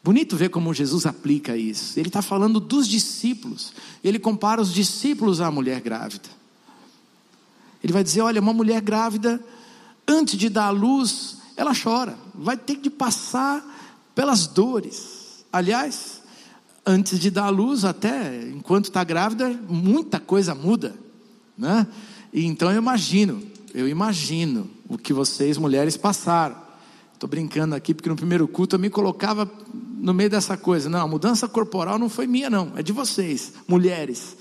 Bonito 0.03 0.35
ver 0.35 0.49
como 0.49 0.73
Jesus 0.73 1.05
aplica 1.05 1.57
isso. 1.57 1.99
Ele 2.01 2.09
está 2.09 2.23
falando 2.23 2.59
dos 2.59 2.89
discípulos, 2.89 3.75
ele 4.03 4.19
compara 4.19 4.63
os 4.63 4.73
discípulos 4.73 5.43
à 5.43 5.51
mulher 5.51 5.83
grávida. 5.83 6.44
Ele 7.85 7.93
vai 7.93 8.03
dizer: 8.03 8.23
olha, 8.23 8.41
uma 8.41 8.53
mulher 8.53 8.81
grávida, 8.81 9.41
antes 10.09 10.37
de 10.37 10.49
dar 10.49 10.67
à 10.67 10.71
luz, 10.71 11.37
ela 11.57 11.73
chora, 11.73 12.17
vai 12.35 12.57
ter 12.57 12.77
que 12.77 12.91
passar 12.91 13.63
pelas 14.15 14.49
dores 14.49 15.15
Aliás, 15.55 16.21
antes 16.85 17.17
de 17.17 17.31
dar 17.31 17.45
à 17.45 17.49
luz, 17.49 17.85
até 17.85 18.45
enquanto 18.49 18.87
está 18.87 19.05
grávida, 19.05 19.49
muita 19.69 20.19
coisa 20.19 20.53
muda, 20.53 20.97
né? 21.57 21.87
E 22.33 22.45
então 22.45 22.73
eu 22.73 22.79
imagino, 22.79 23.41
eu 23.73 23.87
imagino 23.87 24.69
o 24.89 24.99
que 24.99 25.13
vocês 25.13 25.57
mulheres 25.57 25.97
passaram. 25.97 26.57
Estou 27.13 27.29
brincando 27.29 27.77
aqui 27.77 27.95
porque 27.95 28.09
no 28.09 28.17
primeiro 28.17 28.49
culto 28.49 28.75
eu 28.75 28.81
me 28.81 28.91
colocava 28.91 29.49
no 29.73 30.13
meio 30.13 30.29
dessa 30.29 30.57
coisa. 30.57 30.89
Não, 30.89 31.03
a 31.03 31.07
mudança 31.07 31.47
corporal 31.47 32.01
não 32.01 32.09
foi 32.09 32.27
minha, 32.27 32.51
não, 32.51 32.73
é 32.75 32.83
de 32.83 32.93
vocês, 32.93 33.53
mulheres. 33.69 34.37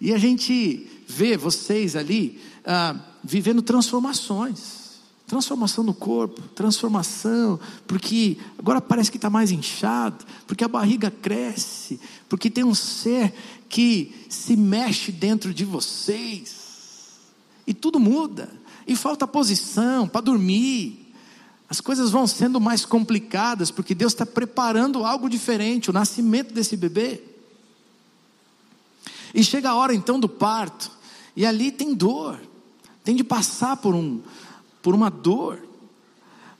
E 0.00 0.12
a 0.12 0.18
gente 0.18 0.86
vê 1.06 1.36
vocês 1.36 1.96
ali 1.96 2.40
ah, 2.64 2.96
vivendo 3.22 3.62
transformações. 3.62 4.78
Transformação 5.26 5.84
no 5.84 5.92
corpo, 5.92 6.40
transformação, 6.54 7.60
porque 7.86 8.38
agora 8.58 8.80
parece 8.80 9.10
que 9.10 9.18
está 9.18 9.28
mais 9.28 9.50
inchado, 9.50 10.24
porque 10.46 10.64
a 10.64 10.68
barriga 10.68 11.10
cresce, 11.10 12.00
porque 12.30 12.48
tem 12.48 12.64
um 12.64 12.74
ser 12.74 13.34
que 13.68 14.24
se 14.30 14.56
mexe 14.56 15.12
dentro 15.12 15.52
de 15.52 15.66
vocês, 15.66 17.18
e 17.66 17.74
tudo 17.74 18.00
muda, 18.00 18.48
e 18.86 18.96
falta 18.96 19.26
posição 19.26 20.08
para 20.08 20.22
dormir, 20.22 21.12
as 21.68 21.78
coisas 21.78 22.10
vão 22.10 22.26
sendo 22.26 22.58
mais 22.58 22.86
complicadas, 22.86 23.70
porque 23.70 23.94
Deus 23.94 24.14
está 24.14 24.24
preparando 24.24 25.04
algo 25.04 25.28
diferente, 25.28 25.90
o 25.90 25.92
nascimento 25.92 26.54
desse 26.54 26.74
bebê. 26.74 27.22
E 29.34 29.42
chega 29.42 29.70
a 29.70 29.74
hora 29.74 29.94
então 29.94 30.18
do 30.18 30.28
parto, 30.28 30.90
e 31.36 31.46
ali 31.46 31.70
tem 31.70 31.94
dor, 31.94 32.40
tem 33.04 33.14
de 33.14 33.24
passar 33.24 33.76
por 33.76 33.94
um, 33.94 34.20
por 34.82 34.94
uma 34.94 35.10
dor, 35.10 35.58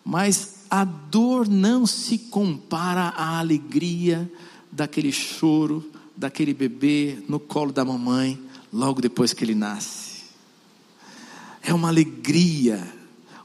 mas 0.04 0.64
a 0.70 0.85
dor 0.85 1.48
não 1.48 1.87
se 1.87 2.18
compara 2.18 3.09
à 3.16 3.38
alegria 3.38 4.31
daquele 4.70 5.12
choro, 5.12 5.90
daquele 6.16 6.52
bebê 6.52 7.18
no 7.28 7.40
colo 7.40 7.72
da 7.72 7.85
mamãe, 7.85 8.40
logo 8.72 9.00
depois 9.00 9.33
que 9.33 9.44
ele 9.44 9.54
nasce. 9.54 10.24
É 11.62 11.72
uma 11.72 11.88
alegria, 11.88 12.87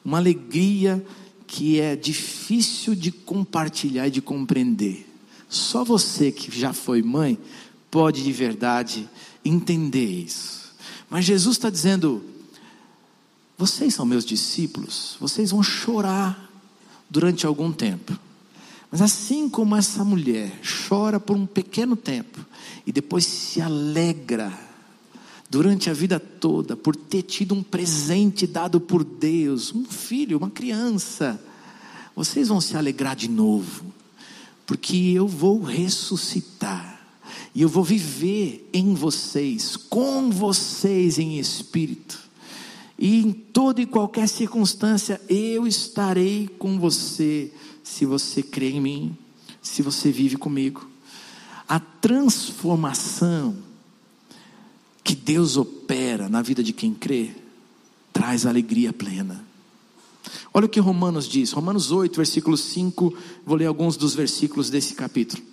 uma 0.04 0.18
alegria 0.18 1.06
que 1.48 1.80
é 1.80 1.96
difícil 1.96 2.96
de 2.96 3.12
compartilhar 3.12 4.08
e 4.08 4.12
de 4.12 4.22
compreender. 4.22 5.10
Só 5.48 5.84
você 5.84 6.32
que 6.32 6.50
já 6.58 6.74
foi 6.74 7.04
mãe 7.04 7.38
pode 7.94 8.24
de 8.24 8.32
verdade 8.32 9.08
entender 9.46 10.04
isso. 10.04 10.74
Mas 11.08 11.26
Jesus 11.26 11.58
está 11.58 11.70
dizendo: 11.70 12.24
vocês 13.56 13.94
são 13.94 14.04
meus 14.04 14.26
discípulos, 14.26 15.16
vocês 15.20 15.52
vão 15.52 15.62
chorar 15.62 16.50
durante 17.08 17.46
algum 17.46 17.72
tempo. 17.72 18.18
Mas 18.90 19.00
assim 19.00 19.48
como 19.48 19.76
essa 19.76 20.04
mulher 20.04 20.60
chora 20.88 21.20
por 21.20 21.38
um 21.38 21.46
pequeno 21.46 21.96
tempo 21.96 22.44
e 22.86 22.92
depois 22.92 23.26
se 23.26 23.62
alegra 23.62 24.52
durante 25.48 25.88
a 25.88 25.94
vida 25.94 26.20
toda 26.20 26.76
por 26.76 26.96
ter 26.96 27.22
tido 27.22 27.54
um 27.54 27.62
presente 27.62 28.48
dado 28.48 28.80
por 28.80 29.04
Deus, 29.04 29.74
um 29.74 29.86
filho, 29.86 30.40
uma 30.40 30.50
criança, 30.50 31.40
vocês 32.16 32.48
vão 32.48 32.60
se 32.60 32.76
alegrar 32.76 33.16
de 33.16 33.28
novo, 33.28 33.86
porque 34.66 34.98
eu 35.16 35.28
vou 35.28 35.62
ressuscitar 35.62 36.93
e 37.56 37.62
eu 37.62 37.70
vou 37.70 37.84
viver 37.84 38.68
em 38.74 38.96
vocês, 38.96 39.78
com 39.78 40.32
vocês 40.32 41.20
em 41.20 41.38
espírito. 41.38 42.20
E 42.98 43.18
em 43.18 43.32
toda 43.32 43.82
e 43.82 43.86
qualquer 43.86 44.28
circunstância, 44.28 45.22
eu 45.30 45.68
estarei 45.68 46.48
com 46.58 46.80
você, 46.80 47.52
se 47.84 48.06
você 48.06 48.42
crê 48.42 48.72
em 48.72 48.82
mim, 48.82 49.18
se 49.62 49.82
você 49.82 50.12
vive 50.12 50.36
comigo. 50.36 50.88
A 51.68 51.80
transformação 51.80 53.56
que 55.04 55.16
Deus 55.16 55.58
opera 55.58 56.30
na 56.30 56.42
vida 56.42 56.64
de 56.64 56.74
quem 56.74 56.94
crê, 56.94 57.32
traz 58.12 58.46
alegria 58.46 58.94
plena. 58.94 59.46
Olha 60.54 60.66
o 60.66 60.70
que 60.70 60.80
Romanos 60.80 61.28
diz, 61.28 61.52
Romanos 61.52 61.92
8, 61.92 62.16
versículo 62.16 62.56
5, 62.56 63.16
vou 63.46 63.58
ler 63.58 63.66
alguns 63.66 63.98
dos 63.98 64.16
versículos 64.16 64.70
desse 64.70 64.94
capítulo. 64.94 65.53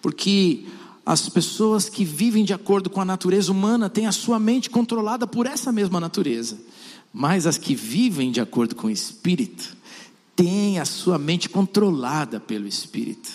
Porque 0.00 0.64
as 1.04 1.28
pessoas 1.28 1.88
que 1.88 2.04
vivem 2.04 2.44
de 2.44 2.52
acordo 2.52 2.88
com 2.88 3.00
a 3.00 3.04
natureza 3.04 3.50
humana 3.50 3.88
têm 3.88 4.06
a 4.06 4.12
sua 4.12 4.38
mente 4.38 4.70
controlada 4.70 5.26
por 5.26 5.46
essa 5.46 5.72
mesma 5.72 5.98
natureza, 5.98 6.58
mas 7.12 7.46
as 7.46 7.58
que 7.58 7.74
vivem 7.74 8.30
de 8.30 8.40
acordo 8.40 8.74
com 8.74 8.86
o 8.86 8.90
Espírito 8.90 9.76
têm 10.36 10.78
a 10.78 10.84
sua 10.84 11.18
mente 11.18 11.48
controlada 11.48 12.38
pelo 12.38 12.66
Espírito. 12.66 13.28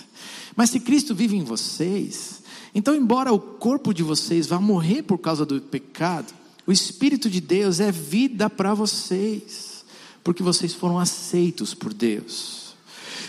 Mas 0.56 0.70
se 0.70 0.80
Cristo 0.80 1.14
vive 1.14 1.36
em 1.36 1.44
vocês, 1.44 2.42
então, 2.74 2.96
embora 2.96 3.32
o 3.32 3.40
corpo 3.40 3.94
de 3.94 4.04
vocês 4.04 4.48
vá 4.48 4.60
morrer 4.60 5.04
por 5.04 5.18
causa 5.18 5.46
do 5.46 5.62
pecado, 5.62 6.34
o 6.68 6.72
Espírito 6.72 7.30
de 7.30 7.40
Deus 7.40 7.80
é 7.80 7.92
vida 7.92 8.50
para 8.50 8.74
vocês, 8.74 9.86
porque 10.24 10.42
vocês 10.42 10.74
foram 10.74 10.98
aceitos 10.98 11.74
por 11.74 11.94
Deus. 11.94 12.65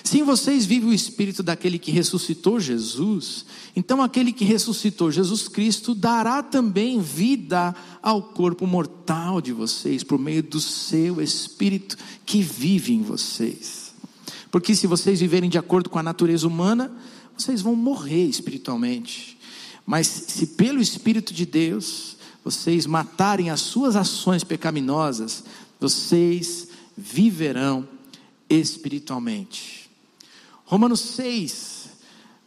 Se 0.07 0.21
em 0.21 0.23
vocês 0.23 0.65
vive 0.65 0.87
o 0.87 0.93
espírito 0.93 1.43
daquele 1.43 1.81
que 1.81 1.91
ressuscitou 1.91 2.61
Jesus, 2.61 3.45
então 3.75 4.01
aquele 4.01 4.33
que 4.33 4.45
ressuscitou 4.45 5.11
Jesus 5.11 5.49
Cristo 5.49 5.97
dará 5.97 6.45
também 6.45 7.01
vida 7.01 7.75
ao 8.01 8.23
corpo 8.23 8.69
mortal 8.69 9.41
de 9.41 9.53
vocês, 9.53 10.05
por 10.05 10.17
meio 10.17 10.45
do 10.45 10.61
seu 10.61 11.21
espírito 11.21 11.97
que 12.25 12.41
vive 12.41 12.93
em 12.93 13.03
vocês. 13.03 13.93
Porque 14.49 14.77
se 14.77 14.87
vocês 14.87 15.19
viverem 15.19 15.51
de 15.51 15.59
acordo 15.59 15.91
com 15.91 15.99
a 15.99 16.05
natureza 16.05 16.47
humana, 16.47 16.97
vocês 17.37 17.61
vão 17.61 17.75
morrer 17.75 18.27
espiritualmente. 18.27 19.37
Mas 19.85 20.07
se 20.07 20.47
pelo 20.47 20.81
Espírito 20.81 21.35
de 21.35 21.45
Deus 21.45 22.17
vocês 22.45 22.87
matarem 22.87 23.51
as 23.51 23.61
suas 23.61 23.97
ações 23.97 24.45
pecaminosas, 24.45 25.43
vocês 25.81 26.69
viverão 26.97 27.89
espiritualmente. 28.49 29.86
Romanos 30.67 31.01
6, 31.01 31.91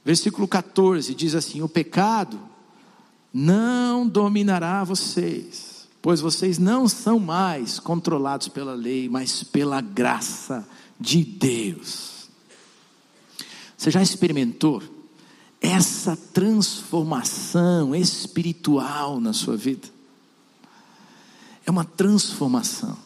versículo 0.03 0.45
14, 0.45 1.15
diz 1.15 1.33
assim: 1.33 1.61
O 1.61 1.69
pecado 1.69 2.37
não 3.33 4.05
dominará 4.05 4.83
vocês, 4.83 5.87
pois 6.01 6.19
vocês 6.19 6.57
não 6.57 6.87
são 6.87 7.17
mais 7.17 7.79
controlados 7.79 8.49
pela 8.49 8.73
lei, 8.73 9.07
mas 9.07 9.41
pela 9.41 9.79
graça 9.79 10.67
de 10.99 11.23
Deus. 11.23 12.29
Você 13.77 13.89
já 13.89 14.01
experimentou 14.01 14.83
essa 15.61 16.17
transformação 16.17 17.95
espiritual 17.95 19.21
na 19.21 19.31
sua 19.31 19.55
vida? 19.55 19.87
É 21.65 21.71
uma 21.71 21.85
transformação 21.85 22.97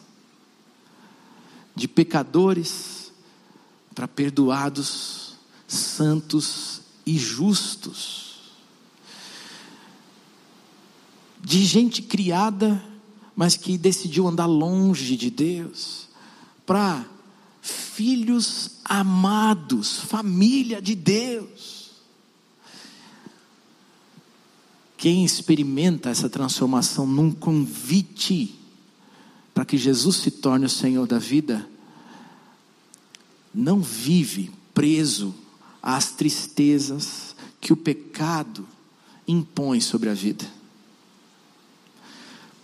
de 1.76 1.86
pecadores 1.86 3.03
para 3.94 4.08
perdoados, 4.08 5.34
santos 5.68 6.80
e 7.06 7.16
justos. 7.16 8.24
De 11.40 11.64
gente 11.64 12.02
criada, 12.02 12.82
mas 13.36 13.56
que 13.56 13.76
decidiu 13.76 14.26
andar 14.26 14.46
longe 14.46 15.16
de 15.16 15.30
Deus, 15.30 16.08
para 16.66 17.04
filhos 17.60 18.72
amados, 18.84 20.00
família 20.00 20.80
de 20.80 20.94
Deus. 20.94 21.92
Quem 24.96 25.24
experimenta 25.24 26.08
essa 26.08 26.30
transformação 26.30 27.06
num 27.06 27.30
convite 27.30 28.58
para 29.52 29.64
que 29.64 29.76
Jesus 29.76 30.16
se 30.16 30.30
torne 30.30 30.66
o 30.66 30.70
Senhor 30.70 31.06
da 31.06 31.18
vida, 31.18 31.68
não 33.54 33.80
vive 33.80 34.50
preso 34.72 35.34
às 35.82 36.10
tristezas 36.10 37.36
que 37.60 37.72
o 37.72 37.76
pecado 37.76 38.66
impõe 39.26 39.80
sobre 39.80 40.10
a 40.10 40.14
vida. 40.14 40.44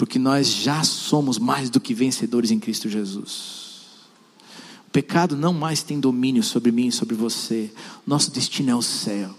porque 0.01 0.19
nós 0.19 0.49
já 0.49 0.83
somos 0.83 1.39
mais 1.39 1.69
do 1.69 1.79
que 1.79 1.93
vencedores 1.93 2.51
em 2.51 2.59
Cristo 2.59 2.89
Jesus. 2.89 3.83
O 4.89 4.91
pecado 4.91 5.37
não 5.37 5.53
mais 5.53 5.83
tem 5.83 6.01
domínio 6.01 6.43
sobre 6.43 6.73
mim 6.73 6.87
e 6.87 6.93
sobre 6.93 7.15
você. 7.15 7.71
Nosso 8.07 8.31
destino 8.31 8.71
é 8.71 8.75
o 8.75 8.81
céu. 8.81 9.35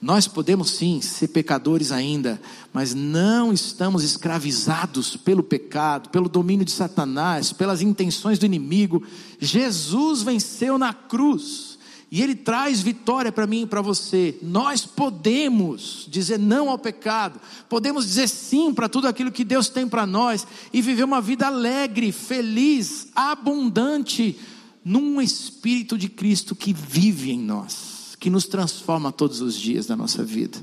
Nós 0.00 0.28
podemos 0.28 0.70
sim 0.70 1.00
ser 1.00 1.28
pecadores 1.28 1.90
ainda, 1.90 2.40
mas 2.72 2.94
não 2.94 3.52
estamos 3.52 4.04
escravizados 4.04 5.16
pelo 5.16 5.42
pecado, 5.42 6.08
pelo 6.10 6.28
domínio 6.28 6.64
de 6.64 6.70
Satanás, 6.70 7.52
pelas 7.52 7.82
intenções 7.82 8.38
do 8.38 8.46
inimigo. 8.46 9.02
Jesus 9.40 10.22
venceu 10.22 10.78
na 10.78 10.92
cruz. 10.92 11.78
E 12.10 12.22
Ele 12.22 12.34
traz 12.34 12.80
vitória 12.80 13.30
para 13.30 13.46
mim 13.46 13.62
e 13.62 13.66
para 13.66 13.82
você. 13.82 14.38
Nós 14.40 14.86
podemos 14.86 16.06
dizer 16.08 16.38
não 16.38 16.70
ao 16.70 16.78
pecado, 16.78 17.38
podemos 17.68 18.06
dizer 18.06 18.28
sim 18.28 18.72
para 18.72 18.88
tudo 18.88 19.08
aquilo 19.08 19.32
que 19.32 19.44
Deus 19.44 19.68
tem 19.68 19.86
para 19.86 20.06
nós 20.06 20.46
e 20.72 20.80
viver 20.80 21.04
uma 21.04 21.20
vida 21.20 21.48
alegre, 21.48 22.10
feliz, 22.10 23.08
abundante, 23.14 24.38
num 24.82 25.20
Espírito 25.20 25.98
de 25.98 26.08
Cristo 26.08 26.56
que 26.56 26.72
vive 26.72 27.30
em 27.30 27.38
nós, 27.38 27.97
que 28.18 28.30
nos 28.30 28.46
transforma 28.46 29.12
todos 29.12 29.40
os 29.40 29.54
dias 29.54 29.86
da 29.86 29.96
nossa 29.96 30.24
vida. 30.24 30.58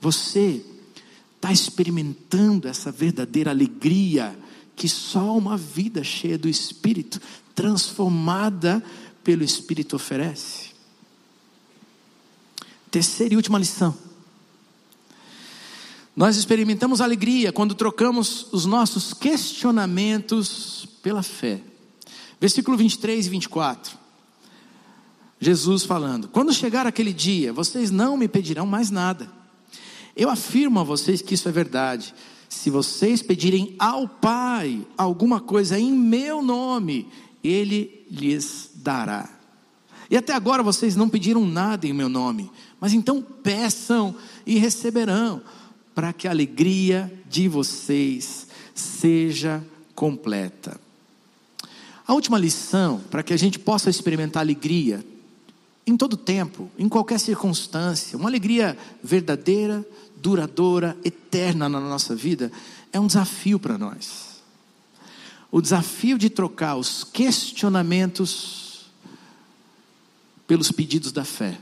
Você 0.00 0.62
está 1.36 1.52
experimentando 1.52 2.68
essa 2.68 2.90
verdadeira 2.90 3.50
alegria 3.50 4.38
que 4.76 4.88
só 4.88 5.36
uma 5.36 5.56
vida 5.56 6.04
cheia 6.04 6.38
do 6.38 6.48
Espírito, 6.48 7.20
transformada 7.54 8.82
pelo 9.24 9.42
Espírito 9.42 9.96
oferece. 9.96 10.70
Terceira 12.90 13.34
e 13.34 13.36
última 13.36 13.58
lição. 13.58 13.96
Nós 16.14 16.36
experimentamos 16.36 17.00
alegria 17.00 17.52
quando 17.52 17.74
trocamos 17.74 18.46
os 18.52 18.66
nossos 18.66 19.14
questionamentos 19.14 20.88
pela 21.02 21.22
fé. 21.22 21.60
Versículo 22.40 22.76
23 22.76 23.26
e 23.26 23.30
24. 23.30 23.98
Jesus 25.40 25.84
falando: 25.84 26.28
Quando 26.28 26.52
chegar 26.52 26.86
aquele 26.86 27.12
dia, 27.12 27.52
vocês 27.52 27.90
não 27.90 28.16
me 28.16 28.28
pedirão 28.28 28.66
mais 28.66 28.90
nada. 28.90 29.30
Eu 30.16 30.28
afirmo 30.28 30.80
a 30.80 30.84
vocês 30.84 31.22
que 31.22 31.34
isso 31.34 31.48
é 31.48 31.52
verdade. 31.52 32.14
Se 32.48 32.70
vocês 32.70 33.22
pedirem 33.22 33.76
ao 33.78 34.08
Pai 34.08 34.84
alguma 34.96 35.40
coisa 35.40 35.78
em 35.78 35.92
meu 35.92 36.42
nome, 36.42 37.08
Ele 37.42 38.04
lhes 38.10 38.70
dará. 38.74 39.28
E 40.10 40.16
até 40.16 40.32
agora 40.32 40.62
vocês 40.62 40.96
não 40.96 41.08
pediram 41.08 41.46
nada 41.46 41.86
em 41.86 41.92
meu 41.92 42.08
nome. 42.08 42.50
Mas 42.80 42.92
então 42.92 43.22
peçam 43.22 44.14
e 44.46 44.58
receberão, 44.58 45.42
para 45.94 46.12
que 46.12 46.26
a 46.26 46.30
alegria 46.30 47.12
de 47.28 47.46
vocês 47.48 48.48
seja 48.74 49.62
completa. 49.94 50.80
A 52.06 52.14
última 52.14 52.38
lição, 52.38 53.02
para 53.10 53.22
que 53.22 53.34
a 53.34 53.36
gente 53.36 53.58
possa 53.58 53.90
experimentar 53.90 54.40
alegria 54.40 55.04
em 55.88 55.96
todo 55.96 56.18
tempo, 56.18 56.70
em 56.78 56.86
qualquer 56.86 57.18
circunstância, 57.18 58.18
uma 58.18 58.28
alegria 58.28 58.76
verdadeira, 59.02 59.86
duradoura, 60.16 60.94
eterna 61.02 61.66
na 61.66 61.80
nossa 61.80 62.14
vida, 62.14 62.52
é 62.92 63.00
um 63.00 63.06
desafio 63.06 63.58
para 63.58 63.78
nós. 63.78 64.42
O 65.50 65.62
desafio 65.62 66.18
de 66.18 66.28
trocar 66.28 66.76
os 66.76 67.04
questionamentos 67.04 68.90
pelos 70.46 70.70
pedidos 70.70 71.10
da 71.10 71.24
fé. 71.24 71.58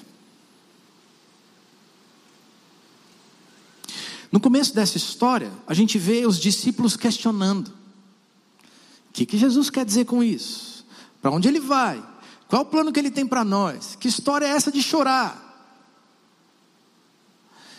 No 4.32 4.40
começo 4.40 4.74
dessa 4.74 4.96
história, 4.96 5.52
a 5.68 5.74
gente 5.74 5.98
vê 5.98 6.26
os 6.26 6.40
discípulos 6.40 6.96
questionando: 6.96 7.68
o 7.68 9.12
que, 9.12 9.24
que 9.24 9.38
Jesus 9.38 9.70
quer 9.70 9.84
dizer 9.84 10.04
com 10.04 10.20
isso? 10.20 10.84
Para 11.22 11.30
onde 11.30 11.46
ele 11.46 11.60
vai? 11.60 12.02
Qual 12.48 12.62
o 12.62 12.66
plano 12.66 12.92
que 12.92 13.00
ele 13.00 13.10
tem 13.10 13.26
para 13.26 13.44
nós? 13.44 13.96
Que 13.96 14.08
história 14.08 14.46
é 14.46 14.50
essa 14.50 14.70
de 14.70 14.82
chorar? 14.82 15.42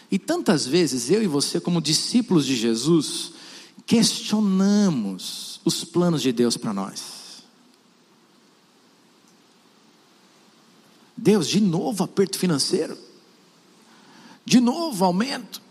E 0.10 0.18
tantas 0.18 0.66
vezes 0.66 1.10
eu 1.10 1.22
e 1.22 1.28
você, 1.28 1.60
como 1.60 1.82
discípulos 1.82 2.46
de 2.46 2.56
Jesus, 2.56 3.34
questionamos 3.86 5.62
os 5.64 5.84
planos 5.84 6.22
de 6.22 6.32
Deus 6.32 6.58
para 6.58 6.74
nós. 6.74 7.44
Deus, 11.16 11.48
de 11.48 11.60
novo 11.60 12.04
aperto 12.04 12.38
financeiro, 12.38 12.98
de 14.46 14.60
novo 14.60 15.04
aumento 15.04 15.68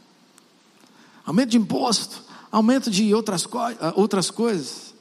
aumento 1.26 1.50
de 1.50 1.58
imposto, 1.58 2.22
aumento 2.52 2.88
de 2.88 3.12
outras, 3.12 3.44
co 3.44 3.58
ah, 3.58 3.92
outras 3.96 4.30
coisas. 4.30 4.94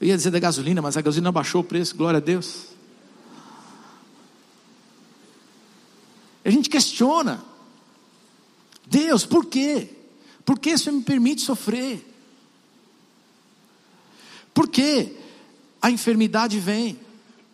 Eu 0.00 0.08
ia 0.08 0.16
dizer 0.16 0.30
da 0.30 0.38
gasolina, 0.38 0.80
mas 0.80 0.96
a 0.96 1.02
gasolina 1.02 1.30
baixou 1.30 1.60
o 1.60 1.64
preço, 1.64 1.94
glória 1.94 2.16
a 2.16 2.20
Deus. 2.20 2.68
A 6.46 6.50
gente 6.50 6.70
questiona, 6.70 7.44
Deus, 8.86 9.26
por 9.26 9.46
quê? 9.46 9.90
Por 10.44 10.60
que 10.60 10.74
o 10.74 10.78
Senhor 10.78 10.96
me 10.96 11.02
permite 11.02 11.42
sofrer? 11.42 12.06
Por 14.54 14.68
que 14.68 15.16
a 15.82 15.90
enfermidade 15.90 16.60
vem 16.60 17.00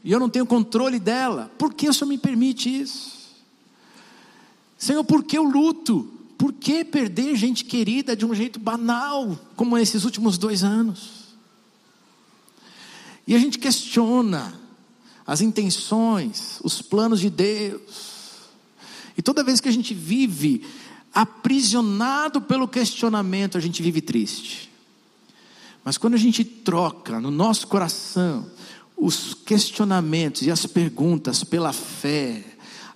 e 0.05 0.13
eu 0.13 0.21
não 0.21 0.29
tenho 0.29 0.45
controle 0.45 1.01
dela? 1.01 1.51
Por 1.57 1.73
que 1.73 1.89
o 1.89 1.95
Senhor 1.95 2.07
me 2.07 2.19
permite 2.19 2.69
isso? 2.69 3.31
Senhor, 4.77 5.03
por 5.05 5.25
que 5.25 5.39
eu 5.39 5.45
luto? 5.45 6.13
Por 6.37 6.53
que 6.53 6.85
perder 6.85 7.35
gente 7.35 7.65
querida 7.65 8.15
de 8.15 8.27
um 8.27 8.35
jeito 8.35 8.61
banal, 8.61 9.41
como 9.57 9.79
esses 9.79 10.05
últimos 10.05 10.37
dois 10.37 10.63
anos? 10.63 11.35
E 13.27 13.35
a 13.35 13.39
gente 13.39 13.59
questiona 13.59 14.53
as 15.27 15.41
intenções, 15.41 16.61
os 16.63 16.83
planos 16.83 17.21
de 17.21 17.31
Deus. 17.31 18.12
E 19.17 19.23
toda 19.23 19.45
vez 19.45 19.61
que 19.61 19.69
a 19.69 19.73
gente 19.73 19.95
vive 19.95 20.65
aprisionado 21.13 22.41
pelo 22.41 22.67
questionamento, 22.67 23.59
a 23.59 23.61
gente 23.61 23.83
vive 23.83 24.01
triste. 24.01 24.71
Mas 25.85 25.99
quando 25.99 26.15
a 26.15 26.19
gente 26.19 26.45
troca 26.45 27.21
no 27.21 27.31
nosso 27.31 27.67
coração 27.67 28.47
os 28.97 29.35
questionamentos 29.35 30.43
e 30.43 30.51
as 30.51 30.65
perguntas 30.65 31.43
pela 31.43 31.73
fé, 31.73 32.45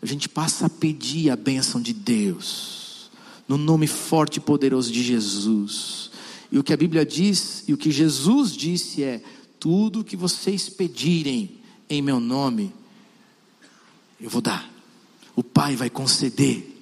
a 0.00 0.06
gente 0.06 0.28
passa 0.28 0.66
a 0.66 0.70
pedir 0.70 1.30
a 1.30 1.36
bênção 1.36 1.80
de 1.80 1.92
Deus 1.92 3.10
no 3.48 3.56
nome 3.56 3.86
forte 3.86 4.36
e 4.36 4.40
poderoso 4.40 4.90
de 4.90 5.02
Jesus. 5.02 6.10
E 6.50 6.58
o 6.58 6.64
que 6.64 6.72
a 6.72 6.76
Bíblia 6.76 7.04
diz, 7.04 7.64
e 7.66 7.72
o 7.72 7.76
que 7.76 7.90
Jesus 7.90 8.52
disse 8.52 9.02
é: 9.02 9.22
tudo 9.58 10.04
que 10.04 10.16
vocês 10.16 10.68
pedirem 10.68 11.58
em 11.88 12.00
meu 12.00 12.20
nome, 12.20 12.72
eu 14.20 14.30
vou 14.30 14.40
dar. 14.40 14.75
O 15.36 15.44
Pai 15.44 15.76
vai 15.76 15.90
conceder. 15.90 16.74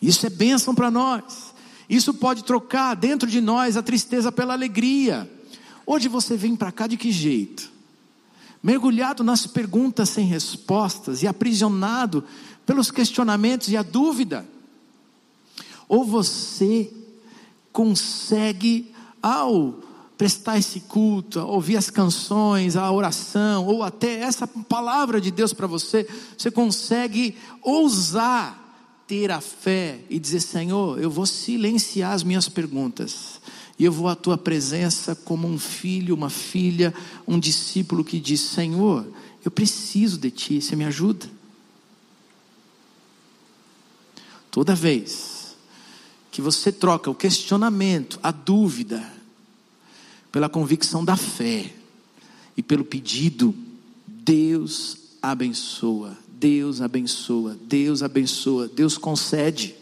Isso 0.00 0.26
é 0.26 0.30
bênção 0.30 0.74
para 0.74 0.90
nós. 0.90 1.54
Isso 1.88 2.14
pode 2.14 2.42
trocar 2.42 2.94
dentro 2.94 3.28
de 3.28 3.40
nós 3.40 3.76
a 3.76 3.82
tristeza 3.82 4.32
pela 4.32 4.54
alegria. 4.54 5.30
Hoje 5.86 6.08
você 6.08 6.36
vem 6.36 6.56
para 6.56 6.72
cá 6.72 6.86
de 6.86 6.96
que 6.96 7.12
jeito? 7.12 7.70
Mergulhado 8.62 9.22
nas 9.22 9.46
perguntas 9.46 10.08
sem 10.08 10.26
respostas 10.26 11.22
e 11.22 11.26
aprisionado 11.26 12.24
pelos 12.66 12.90
questionamentos 12.90 13.68
e 13.68 13.76
a 13.76 13.82
dúvida. 13.82 14.46
Ou 15.88 16.04
você 16.04 16.92
consegue, 17.72 18.92
ao 19.22 19.87
prestar 20.18 20.58
esse 20.58 20.80
culto, 20.80 21.38
ouvir 21.38 21.76
as 21.76 21.88
canções, 21.88 22.74
a 22.74 22.90
oração, 22.90 23.64
ou 23.64 23.84
até 23.84 24.20
essa 24.20 24.48
palavra 24.48 25.20
de 25.20 25.30
Deus 25.30 25.52
para 25.52 25.68
você, 25.68 26.08
você 26.36 26.50
consegue 26.50 27.36
ousar 27.62 28.66
ter 29.06 29.30
a 29.30 29.40
fé 29.40 30.00
e 30.10 30.18
dizer: 30.18 30.40
Senhor, 30.40 31.00
eu 31.00 31.08
vou 31.08 31.24
silenciar 31.24 32.12
as 32.12 32.24
minhas 32.24 32.48
perguntas, 32.48 33.40
e 33.78 33.84
eu 33.84 33.92
vou 33.92 34.08
à 34.08 34.16
tua 34.16 34.36
presença 34.36 35.14
como 35.14 35.46
um 35.46 35.58
filho, 35.58 36.16
uma 36.16 36.28
filha, 36.28 36.92
um 37.26 37.38
discípulo 37.38 38.04
que 38.04 38.18
diz: 38.18 38.40
Senhor, 38.40 39.06
eu 39.44 39.52
preciso 39.52 40.18
de 40.18 40.32
ti, 40.32 40.60
você 40.60 40.74
me 40.74 40.84
ajuda. 40.84 41.26
Toda 44.50 44.74
vez 44.74 45.56
que 46.32 46.42
você 46.42 46.72
troca 46.72 47.08
o 47.08 47.14
questionamento, 47.14 48.18
a 48.22 48.32
dúvida, 48.32 49.17
pela 50.30 50.48
convicção 50.48 51.04
da 51.04 51.16
fé 51.16 51.72
e 52.56 52.62
pelo 52.62 52.84
pedido, 52.84 53.54
Deus 54.06 54.98
abençoa, 55.22 56.16
Deus 56.28 56.80
abençoa, 56.80 57.56
Deus 57.62 58.02
abençoa, 58.02 58.68
Deus 58.68 58.98
concede. 58.98 59.74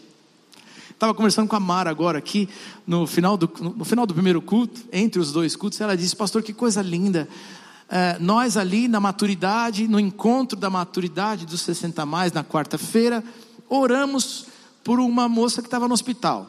Estava 0.89 1.13
conversando 1.13 1.47
com 1.47 1.55
a 1.55 1.59
Mara 1.59 1.89
agora 1.89 2.17
aqui, 2.17 2.49
no 2.85 3.05
final, 3.05 3.37
do, 3.37 3.51
no 3.75 3.85
final 3.85 4.05
do 4.07 4.13
primeiro 4.13 4.41
culto, 4.41 4.81
entre 4.91 5.19
os 5.19 5.31
dois 5.31 5.55
cultos, 5.55 5.79
ela 5.79 5.95
disse, 5.95 6.15
pastor, 6.15 6.41
que 6.41 6.53
coisa 6.53 6.81
linda. 6.81 7.27
É, 7.89 8.17
nós 8.19 8.57
ali 8.57 8.87
na 8.87 8.99
maturidade, 8.99 9.87
no 9.87 9.99
encontro 9.99 10.57
da 10.57 10.69
maturidade 10.69 11.45
dos 11.45 11.61
60 11.61 12.05
mais, 12.05 12.33
na 12.33 12.43
quarta-feira, 12.43 13.23
oramos 13.69 14.47
por 14.83 14.99
uma 14.99 15.29
moça 15.29 15.61
que 15.61 15.67
estava 15.67 15.87
no 15.87 15.93
hospital. 15.93 16.47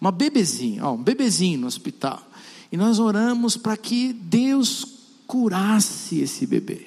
uma 0.00 0.10
bebezinha, 0.10 0.84
ó, 0.84 0.94
um 0.94 1.02
bebezinho 1.02 1.60
no 1.60 1.66
hospital. 1.66 2.22
E 2.70 2.76
nós 2.76 2.98
oramos 2.98 3.56
para 3.56 3.76
que 3.76 4.12
Deus 4.12 4.86
curasse 5.26 6.20
esse 6.20 6.46
bebê. 6.46 6.86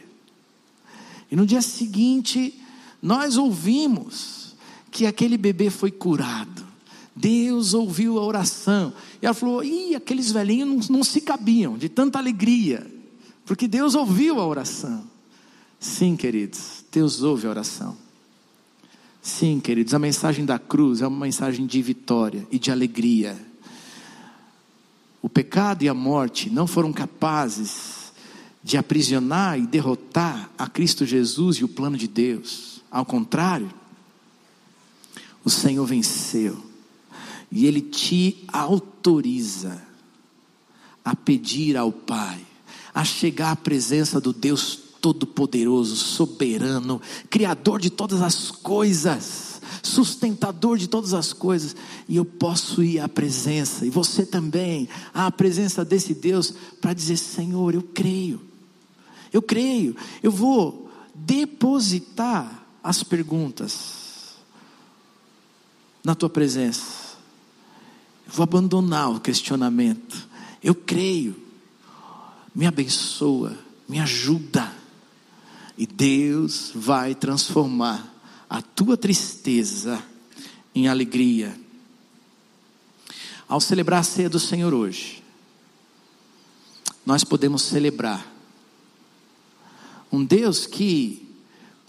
E 1.32 1.36
no 1.36 1.46
dia 1.46 1.62
seguinte, 1.62 2.62
nós 3.02 3.38
ouvimos 3.38 4.56
que 4.92 5.06
aquele 5.06 5.38
bebê 5.38 5.70
foi 5.70 5.92
curado. 5.92 6.64
Deus 7.16 7.74
ouviu 7.74 8.18
a 8.18 8.24
oração. 8.24 8.94
E 9.22 9.26
ela 9.26 9.34
falou: 9.34 9.64
Ih, 9.64 9.96
aqueles 9.96 10.32
velhinhos 10.32 10.90
não, 10.90 10.98
não 10.98 11.04
se 11.04 11.22
cabiam 11.22 11.78
de 11.78 11.90
tanta 11.90 12.18
alegria, 12.18 12.86
porque 13.46 13.68
Deus 13.68 13.96
ouviu 13.96 14.40
a 14.40 14.48
oração. 14.48 15.04
Sim, 15.80 16.16
queridos, 16.16 16.86
Deus 16.92 17.22
ouve 17.24 17.46
a 17.46 17.50
oração. 17.50 17.98
Sim, 19.22 19.60
queridos, 19.60 19.94
a 19.94 20.00
mensagem 20.00 20.46
da 20.46 20.60
cruz 20.60 21.02
é 21.02 21.08
uma 21.08 21.26
mensagem 21.26 21.66
de 21.66 21.82
vitória 21.82 22.48
e 22.52 22.60
de 22.60 22.72
alegria. 22.72 23.38
O 25.24 25.30
pecado 25.30 25.84
e 25.84 25.88
a 25.88 25.94
morte 25.94 26.50
não 26.50 26.68
foram 26.68 26.92
capazes 26.92 28.12
de 28.62 28.76
aprisionar 28.76 29.58
e 29.58 29.66
derrotar 29.66 30.52
a 30.58 30.68
Cristo 30.68 31.06
Jesus 31.06 31.56
e 31.58 31.64
o 31.64 31.70
plano 31.70 31.96
de 31.96 32.10
Deus. 32.10 32.82
Ao 32.92 33.06
contrário, 33.06 33.72
o 35.44 35.50
Senhor 35.50 35.86
venceu 35.86 36.62
e 37.50 37.66
Ele 37.66 37.80
te 37.80 38.44
autoriza 38.50 39.82
a 41.06 41.16
pedir 41.16 41.78
ao 41.78 41.92
Pai, 41.94 42.46
a 42.94 43.06
chegar 43.06 43.52
à 43.52 43.56
presença 43.56 44.20
do 44.20 44.34
Deus 44.34 44.83
Todo-Poderoso, 45.04 45.98
soberano, 45.98 47.02
Criador 47.30 47.82
de 47.82 47.90
todas 47.90 48.22
as 48.22 48.50
coisas, 48.50 49.62
sustentador 49.84 50.78
de 50.78 50.88
todas 50.88 51.14
as 51.14 51.34
coisas, 51.34 51.76
e 52.08 52.16
eu 52.16 52.24
posso 52.24 52.82
ir 52.82 53.02
à 53.02 53.10
presença, 53.10 53.86
e 53.86 53.90
você 53.90 54.26
também, 54.26 54.88
à 55.14 55.30
presença 55.30 55.84
desse 55.84 56.14
Deus, 56.14 56.54
para 56.80 56.94
dizer: 56.94 57.18
Senhor, 57.18 57.76
eu 57.76 57.82
creio, 57.82 58.40
eu 59.34 59.42
creio, 59.42 59.94
eu 60.24 60.32
vou 60.32 60.90
depositar 61.14 62.66
as 62.82 63.04
perguntas 63.04 64.38
na 66.02 66.16
tua 66.16 66.30
presença, 66.30 67.18
eu 68.26 68.32
vou 68.32 68.44
abandonar 68.44 69.12
o 69.12 69.20
questionamento, 69.20 70.30
eu 70.64 70.74
creio, 70.74 71.36
me 72.56 72.66
abençoa, 72.66 73.58
me 73.90 74.00
ajuda 74.00 74.82
e 75.78 75.86
Deus 75.86 76.72
vai 76.76 77.16
transformar 77.16 78.14
a 78.50 78.62
tua 78.62 78.96
tristeza 78.96 80.02
em 80.74 80.88
alegria. 80.88 81.60
Ao 83.48 83.60
celebrar 83.60 84.02
a 84.02 84.04
ceia 84.04 84.30
do 84.30 84.40
Senhor 84.40 84.74
hoje, 84.74 85.24
nós 87.06 87.24
podemos 87.24 87.64
celebrar 87.64 88.32
um 90.12 90.24
Deus 90.24 90.68
que, 90.68 91.28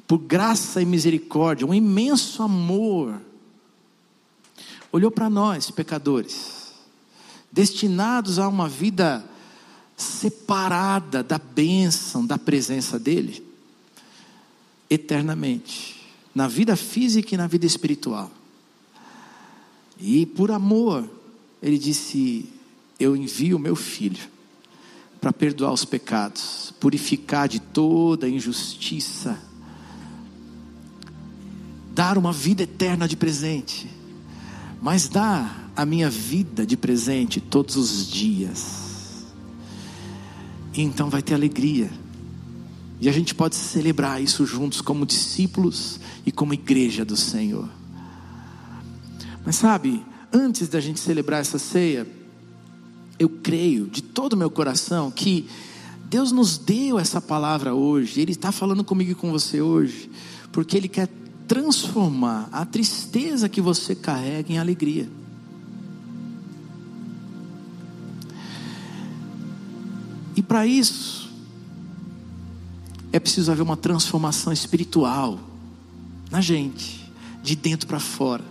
por 0.07 0.19
graça 0.19 0.81
e 0.81 0.87
misericórdia, 0.87 1.67
um 1.67 1.75
imenso 1.75 2.43
amor, 2.43 3.21
olhou 4.91 5.11
para 5.11 5.29
nós, 5.29 5.71
pecadores, 5.71 6.73
destinados 7.53 8.39
a 8.39 8.49
uma 8.49 8.69
vida 8.69 9.25
separada 9.97 11.23
da 11.23 11.39
bênção, 11.39 12.27
da 12.27 12.39
presença 12.39 12.99
dEle 12.99 13.54
eternamente, 14.95 15.97
na 16.35 16.49
vida 16.49 16.77
física 16.77 17.35
e 17.35 17.39
na 17.39 17.47
vida 17.47 17.67
espiritual. 17.67 18.31
E 20.01 20.27
por 20.27 20.51
amor, 20.51 21.09
ele 21.63 21.79
disse: 21.79 22.49
Eu 22.99 23.17
envio 23.17 23.59
meu 23.59 23.77
filho 23.77 24.29
para 25.21 25.33
perdoar 25.33 25.73
os 25.73 25.85
pecados, 25.85 26.75
purificar 26.79 27.49
de 27.49 27.61
toda 27.61 28.29
injustiça, 28.29 29.39
dar 31.95 32.19
uma 32.19 32.33
vida 32.33 32.65
eterna 32.65 33.09
de 33.09 33.17
presente, 33.17 33.89
mas 34.83 35.09
dar 35.09 35.71
a 35.77 35.87
minha 35.87 36.11
vida 36.11 36.67
de 36.67 36.77
presente 36.77 37.41
todos 37.41 37.77
os 37.77 38.11
dias. 38.11 39.25
E 40.75 40.83
então 40.83 41.09
vai 41.09 41.23
ter 41.23 41.35
alegria 41.35 42.04
e 43.05 43.09
a 43.11 43.13
gente 43.13 43.35
pode 43.35 43.55
celebrar 43.55 44.23
isso 44.23 44.47
juntos 44.47 44.81
como 44.81 45.05
discípulos 45.05 46.01
e 46.25 46.33
como 46.33 46.55
igreja 46.55 47.05
do 47.05 47.19
Senhor. 47.19 47.69
Mas 49.45 49.57
sabe, 49.57 50.03
antes 50.33 50.69
da 50.69 50.81
gente 50.81 50.99
celebrar 50.99 51.43
essa 51.43 51.59
ceia, 51.59 52.07
eu 53.19 53.29
creio 53.29 53.89
de 53.89 54.03
todo 54.03 54.33
o 54.33 54.37
meu 54.39 54.49
coração 54.49 55.11
que 55.11 55.47
Deus 56.09 56.33
nos 56.33 56.57
deu 56.57 56.99
essa 56.99 57.21
palavra 57.21 57.75
hoje, 57.75 58.23
Ele 58.23 58.33
está 58.33 58.51
falando 58.51 58.83
comigo 58.83 59.11
e 59.11 59.15
com 59.15 59.31
você 59.31 59.61
hoje, 59.61 60.11
porque 60.51 60.75
Ele 60.75 60.89
quer 60.89 61.11
transformar 61.47 62.49
a 62.51 62.65
tristeza 62.65 63.51
que 63.51 63.61
você 63.61 63.95
carrega 63.95 64.51
em 64.51 64.57
alegria. 64.57 65.11
E 70.35 70.43
para 70.43 70.67
isso, 70.67 71.24
é 73.15 73.21
preciso 73.21 73.53
haver 73.53 73.63
uma 73.63 73.77
transformação 73.77 74.53
espiritual 74.53 75.39
na 76.33 76.41
gente, 76.41 77.09
de 77.45 77.55
dentro 77.55 77.87
para 77.87 78.01
fora. 78.01 78.43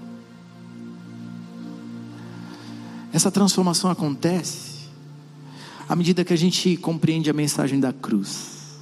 Essa 3.12 3.30
transformação 3.30 3.92
acontece 3.92 4.88
à 5.90 5.98
medida 5.98 6.24
que 6.24 6.32
a 6.32 6.38
gente 6.38 6.78
compreende 6.78 7.30
a 7.30 7.34
mensagem 7.34 7.78
da 7.78 7.92
cruz. 7.92 8.78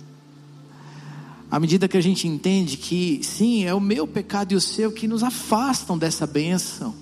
À 1.50 1.60
medida 1.60 1.88
que 1.88 1.98
a 1.98 2.02
gente 2.02 2.28
entende 2.28 2.78
que, 2.78 3.20
sim, 3.24 3.66
é 3.66 3.74
o 3.74 3.80
meu 3.80 4.06
pecado 4.06 4.52
e 4.52 4.56
o 4.56 4.62
seu 4.62 4.92
que 4.92 5.08
nos 5.08 5.24
afastam 5.24 5.98
dessa 5.98 6.28
bênção. 6.28 6.94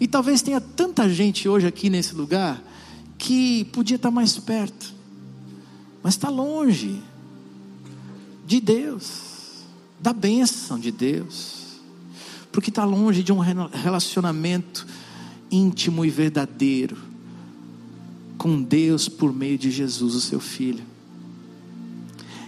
E 0.00 0.08
talvez 0.08 0.40
tenha 0.40 0.58
tanta 0.62 1.06
gente 1.06 1.46
hoje 1.46 1.66
aqui 1.66 1.90
nesse 1.90 2.14
lugar 2.14 2.62
que 3.18 3.64
podia 3.64 3.96
estar 3.96 4.10
mais 4.10 4.38
perto, 4.38 4.94
mas 6.02 6.14
está 6.14 6.30
longe 6.30 7.02
de 8.48 8.60
Deus, 8.62 9.66
da 10.00 10.10
bênção 10.10 10.78
de 10.78 10.90
Deus, 10.90 11.82
porque 12.50 12.70
está 12.70 12.82
longe 12.82 13.22
de 13.22 13.30
um 13.30 13.38
relacionamento 13.38 14.86
íntimo 15.50 16.02
e 16.02 16.08
verdadeiro 16.08 16.96
com 18.38 18.62
Deus 18.62 19.06
por 19.06 19.34
meio 19.34 19.58
de 19.58 19.70
Jesus, 19.70 20.14
o 20.14 20.20
seu 20.20 20.40
Filho. 20.40 20.82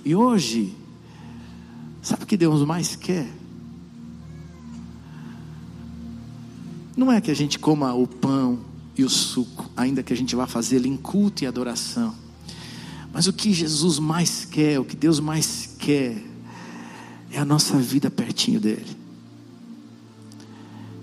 E 0.03 0.15
hoje, 0.15 0.75
sabe 2.01 2.25
o 2.25 2.27
que 2.27 2.37
Deus 2.37 2.65
mais 2.65 2.97
quer? 2.97 3.31
Não 6.97 7.13
é 7.13 7.21
que 7.21 7.31
a 7.31 7.37
gente 7.37 7.59
coma 7.59 7.93
o 7.93 8.07
pão 8.07 8.61
e 8.97 9.05
o 9.05 9.11
suco, 9.11 9.71
ainda 9.77 10.03
que 10.03 10.15
a 10.15 10.17
gente 10.17 10.35
vá 10.35 10.47
fazê-lo 10.47 10.87
em 10.87 10.97
culto 10.97 11.45
e 11.45 11.47
adoração. 11.47 12.15
Mas 13.13 13.27
o 13.27 13.35
que 13.35 13.53
Jesus 13.53 13.99
mais 13.99 14.47
quer, 14.47 14.81
o 14.81 14.85
que 14.85 14.97
Deus 14.97 15.21
mais 15.21 15.70
quer, 15.81 16.23
é 17.33 17.39
a 17.39 17.45
nossa 17.45 17.77
vida 17.79 18.11
pertinho 18.11 18.61
dEle. 18.61 18.97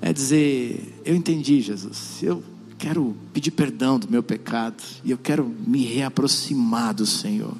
É 0.01 0.13
dizer: 0.13 1.01
Eu 1.03 1.15
entendi, 1.15 1.61
Jesus, 1.61 2.21
eu 2.21 2.43
quero 2.77 3.15
pedir 3.33 3.51
perdão 3.51 3.97
do 3.97 4.09
meu 4.09 4.21
pecado, 4.21 4.81
e 5.03 5.11
eu 5.11 5.17
quero 5.17 5.45
me 5.65 5.83
reaproximar 5.83 6.93
do 6.93 7.05
Senhor. 7.05 7.55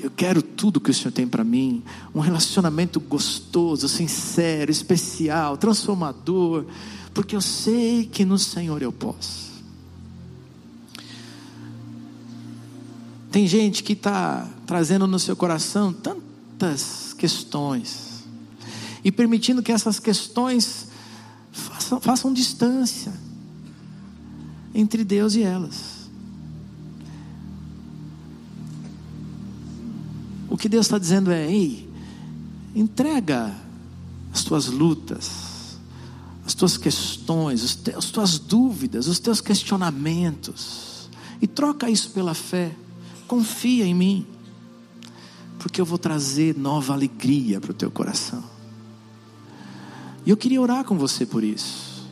Eu 0.00 0.10
quero 0.10 0.40
tudo 0.40 0.80
que 0.80 0.90
o 0.90 0.94
Senhor 0.94 1.12
tem 1.12 1.26
para 1.28 1.44
mim, 1.44 1.82
um 2.14 2.20
relacionamento 2.20 2.98
gostoso, 2.98 3.86
sincero, 3.86 4.70
especial, 4.70 5.58
transformador, 5.58 6.64
porque 7.12 7.36
eu 7.36 7.40
sei 7.40 8.06
que 8.06 8.24
no 8.24 8.38
Senhor 8.38 8.80
eu 8.80 8.92
posso. 8.92 9.49
Tem 13.30 13.46
gente 13.46 13.82
que 13.82 13.92
está 13.92 14.48
trazendo 14.66 15.06
no 15.06 15.18
seu 15.18 15.36
coração 15.36 15.92
tantas 15.92 17.14
questões 17.14 18.24
e 19.04 19.12
permitindo 19.12 19.62
que 19.62 19.70
essas 19.70 20.00
questões 20.00 20.88
façam, 21.52 22.00
façam 22.00 22.32
distância 22.32 23.12
entre 24.74 25.04
Deus 25.04 25.34
e 25.34 25.42
elas. 25.42 26.00
O 30.48 30.56
que 30.56 30.68
Deus 30.68 30.86
está 30.86 30.98
dizendo 30.98 31.30
é: 31.30 31.50
ei, 31.50 31.88
entrega 32.74 33.54
as 34.32 34.42
tuas 34.42 34.66
lutas, 34.66 35.78
as 36.44 36.52
tuas 36.52 36.76
questões, 36.76 37.78
as 37.96 38.06
tuas 38.06 38.40
dúvidas, 38.40 39.06
os 39.06 39.20
teus 39.20 39.40
questionamentos, 39.40 41.08
e 41.40 41.46
troca 41.46 41.88
isso 41.88 42.10
pela 42.10 42.34
fé. 42.34 42.74
Confia 43.30 43.86
em 43.86 43.94
mim, 43.94 44.26
porque 45.60 45.80
eu 45.80 45.84
vou 45.84 45.98
trazer 45.98 46.58
nova 46.58 46.92
alegria 46.92 47.60
para 47.60 47.70
o 47.70 47.74
teu 47.74 47.88
coração. 47.88 48.42
E 50.26 50.30
eu 50.30 50.36
queria 50.36 50.60
orar 50.60 50.82
com 50.82 50.98
você 50.98 51.24
por 51.24 51.44
isso, 51.44 52.10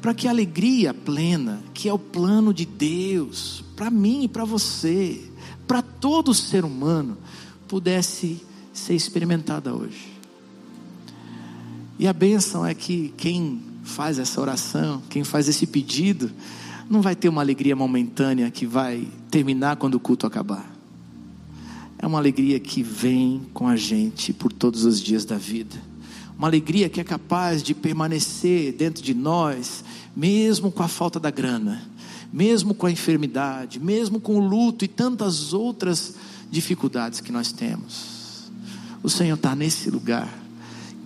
para 0.00 0.14
que 0.14 0.26
a 0.26 0.30
alegria 0.30 0.94
plena, 0.94 1.62
que 1.74 1.90
é 1.90 1.92
o 1.92 1.98
plano 1.98 2.54
de 2.54 2.64
Deus, 2.64 3.62
para 3.76 3.90
mim 3.90 4.22
e 4.22 4.28
para 4.28 4.46
você, 4.46 5.30
para 5.66 5.82
todo 5.82 6.32
ser 6.32 6.64
humano, 6.64 7.18
pudesse 7.68 8.40
ser 8.72 8.94
experimentada 8.94 9.74
hoje. 9.74 10.10
E 11.98 12.08
a 12.08 12.14
bênção 12.14 12.64
é 12.64 12.72
que 12.72 13.12
quem 13.18 13.60
faz 13.84 14.18
essa 14.18 14.40
oração, 14.40 15.02
quem 15.10 15.22
faz 15.22 15.48
esse 15.48 15.66
pedido, 15.66 16.32
não 16.88 17.02
vai 17.02 17.16
ter 17.16 17.28
uma 17.28 17.40
alegria 17.40 17.74
momentânea 17.74 18.50
que 18.50 18.66
vai 18.66 19.06
terminar 19.30 19.76
quando 19.76 19.94
o 19.94 20.00
culto 20.00 20.26
acabar. 20.26 20.70
É 21.98 22.06
uma 22.06 22.18
alegria 22.18 22.60
que 22.60 22.82
vem 22.82 23.42
com 23.52 23.66
a 23.66 23.76
gente 23.76 24.32
por 24.32 24.52
todos 24.52 24.84
os 24.84 25.00
dias 25.00 25.24
da 25.24 25.36
vida. 25.36 25.76
Uma 26.38 26.46
alegria 26.48 26.88
que 26.88 27.00
é 27.00 27.04
capaz 27.04 27.62
de 27.62 27.74
permanecer 27.74 28.72
dentro 28.72 29.02
de 29.02 29.14
nós, 29.14 29.82
mesmo 30.14 30.70
com 30.70 30.82
a 30.82 30.88
falta 30.88 31.18
da 31.18 31.30
grana, 31.30 31.82
mesmo 32.32 32.74
com 32.74 32.86
a 32.86 32.90
enfermidade, 32.90 33.80
mesmo 33.80 34.20
com 34.20 34.36
o 34.36 34.46
luto 34.46 34.84
e 34.84 34.88
tantas 34.88 35.54
outras 35.54 36.14
dificuldades 36.50 37.20
que 37.20 37.32
nós 37.32 37.50
temos. 37.50 38.50
O 39.02 39.08
Senhor 39.08 39.36
está 39.36 39.54
nesse 39.56 39.90
lugar, 39.90 40.28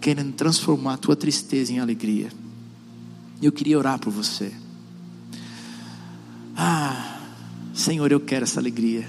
querendo 0.00 0.32
transformar 0.32 0.94
a 0.94 0.98
tua 0.98 1.14
tristeza 1.14 1.72
em 1.72 1.78
alegria. 1.78 2.32
Eu 3.40 3.52
queria 3.52 3.78
orar 3.78 3.98
por 3.98 4.10
você. 4.10 4.52
Ah, 6.56 7.20
Senhor, 7.72 8.10
eu 8.10 8.20
quero 8.20 8.44
essa 8.44 8.60
alegria. 8.60 9.08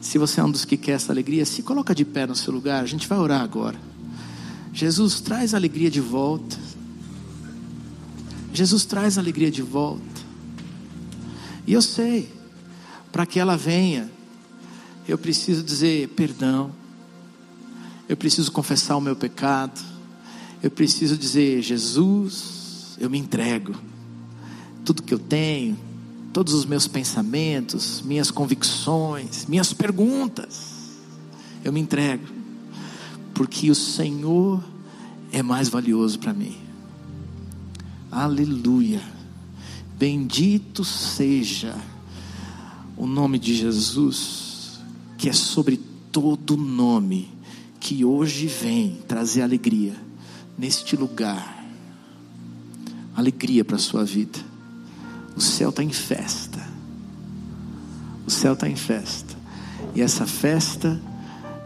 Se 0.00 0.18
você 0.18 0.40
é 0.40 0.44
um 0.44 0.50
dos 0.50 0.64
que 0.64 0.76
quer 0.76 0.92
essa 0.92 1.12
alegria, 1.12 1.44
se 1.44 1.62
coloca 1.62 1.94
de 1.94 2.04
pé 2.04 2.26
no 2.26 2.34
seu 2.34 2.52
lugar, 2.52 2.82
a 2.82 2.86
gente 2.86 3.06
vai 3.06 3.18
orar 3.18 3.40
agora. 3.40 3.78
Jesus 4.72 5.20
traz 5.20 5.54
a 5.54 5.56
alegria 5.56 5.90
de 5.90 6.00
volta. 6.00 6.56
Jesus 8.52 8.84
traz 8.84 9.16
a 9.16 9.20
alegria 9.20 9.50
de 9.50 9.62
volta. 9.62 10.02
E 11.66 11.72
eu 11.72 11.80
sei, 11.80 12.32
para 13.10 13.24
que 13.24 13.38
ela 13.38 13.56
venha, 13.56 14.10
eu 15.06 15.16
preciso 15.16 15.62
dizer 15.62 16.08
perdão. 16.08 16.72
Eu 18.08 18.16
preciso 18.16 18.50
confessar 18.50 18.96
o 18.96 19.00
meu 19.00 19.14
pecado. 19.14 19.80
Eu 20.62 20.70
preciso 20.70 21.16
dizer, 21.16 21.62
Jesus, 21.62 22.96
eu 22.98 23.08
me 23.08 23.18
entrego. 23.18 23.74
Tudo 24.84 25.02
que 25.02 25.14
eu 25.14 25.18
tenho, 25.18 25.78
todos 26.32 26.54
os 26.54 26.64
meus 26.64 26.88
pensamentos, 26.88 28.02
minhas 28.02 28.30
convicções, 28.30 29.46
minhas 29.46 29.72
perguntas, 29.72 30.72
eu 31.62 31.72
me 31.72 31.80
entrego, 31.80 32.26
porque 33.34 33.70
o 33.70 33.74
Senhor 33.74 34.62
é 35.30 35.42
mais 35.42 35.68
valioso 35.68 36.18
para 36.18 36.32
mim. 36.32 36.56
Aleluia. 38.10 39.02
Bendito 39.98 40.84
seja 40.84 41.76
o 42.96 43.06
nome 43.06 43.38
de 43.38 43.54
Jesus, 43.54 44.80
que 45.16 45.28
é 45.28 45.32
sobre 45.32 45.78
todo 46.10 46.56
nome, 46.56 47.30
que 47.78 48.04
hoje 48.04 48.46
vem 48.46 48.98
trazer 49.06 49.42
alegria 49.42 49.94
neste 50.58 50.96
lugar. 50.96 51.62
Alegria 53.14 53.64
para 53.64 53.76
a 53.76 53.78
sua 53.78 54.04
vida. 54.04 54.51
O 55.36 55.40
céu 55.40 55.70
está 55.70 55.82
em 55.82 55.92
festa. 55.92 56.60
O 58.26 58.30
céu 58.30 58.52
está 58.52 58.68
em 58.68 58.76
festa. 58.76 59.34
E 59.94 60.00
essa 60.00 60.26
festa 60.26 61.00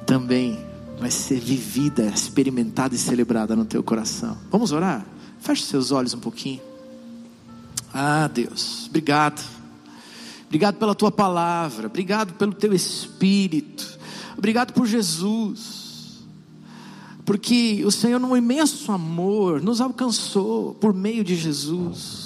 também 0.07 0.59
vai 0.99 1.11
ser 1.11 1.39
vivida, 1.39 2.07
experimentada 2.07 2.95
e 2.95 2.99
celebrada 2.99 3.55
no 3.55 3.65
teu 3.65 3.83
coração. 3.83 4.37
Vamos 4.51 4.73
orar? 4.73 5.05
Feche 5.41 5.65
seus 5.65 5.91
olhos 5.91 6.15
um 6.15 6.21
pouquinho. 6.21 6.61
Ah, 7.93 8.29
Deus, 8.29 8.87
obrigado. 8.89 9.43
Obrigado 10.47 10.77
pela 10.77 10.95
tua 10.95 11.11
palavra, 11.11 11.89
obrigado 11.89 12.35
pelo 12.35 12.53
teu 12.55 12.73
espírito. 12.73 13.99
Obrigado 14.39 14.73
por 14.73 14.87
Jesus. 14.87 16.25
Porque 17.25 17.83
o 17.85 17.91
Senhor, 17.91 18.21
num 18.21 18.37
imenso 18.37 18.93
amor, 18.93 19.61
nos 19.61 19.81
alcançou 19.81 20.75
por 20.75 20.95
meio 20.95 21.25
de 21.25 21.35
Jesus 21.35 22.26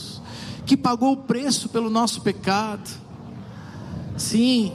que 0.71 0.77
pagou 0.77 1.15
o 1.15 1.17
preço 1.17 1.69
pelo 1.69 1.91
nosso 1.91 2.21
pecado. 2.21 2.89
Sim, 4.17 4.73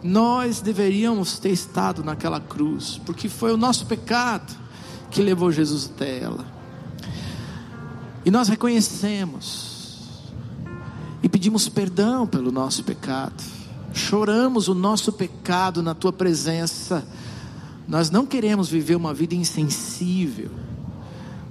nós 0.00 0.60
deveríamos 0.60 1.40
ter 1.40 1.50
estado 1.50 2.04
naquela 2.04 2.38
cruz, 2.38 3.00
porque 3.04 3.28
foi 3.28 3.52
o 3.52 3.56
nosso 3.56 3.84
pecado 3.86 4.54
que 5.10 5.20
levou 5.20 5.50
Jesus 5.50 5.90
até 5.92 6.20
ela. 6.20 6.46
E 8.24 8.30
nós 8.30 8.46
reconhecemos 8.46 10.04
e 11.20 11.28
pedimos 11.28 11.68
perdão 11.68 12.28
pelo 12.28 12.52
nosso 12.52 12.84
pecado. 12.84 13.42
Choramos 13.92 14.68
o 14.68 14.74
nosso 14.74 15.12
pecado 15.12 15.82
na 15.82 15.96
tua 15.96 16.12
presença. 16.12 17.04
Nós 17.88 18.08
não 18.08 18.24
queremos 18.24 18.68
viver 18.68 18.94
uma 18.94 19.12
vida 19.12 19.34
insensível, 19.34 20.52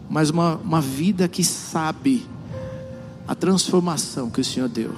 mas 0.10 0.30
uma, 0.30 0.56
uma 0.56 0.80
vida 0.80 1.28
que 1.28 1.44
sabe 1.44 2.26
a 3.28 3.36
transformação 3.36 4.30
que 4.30 4.42
o 4.42 4.44
Senhor 4.44 4.70
deu. 4.70 4.94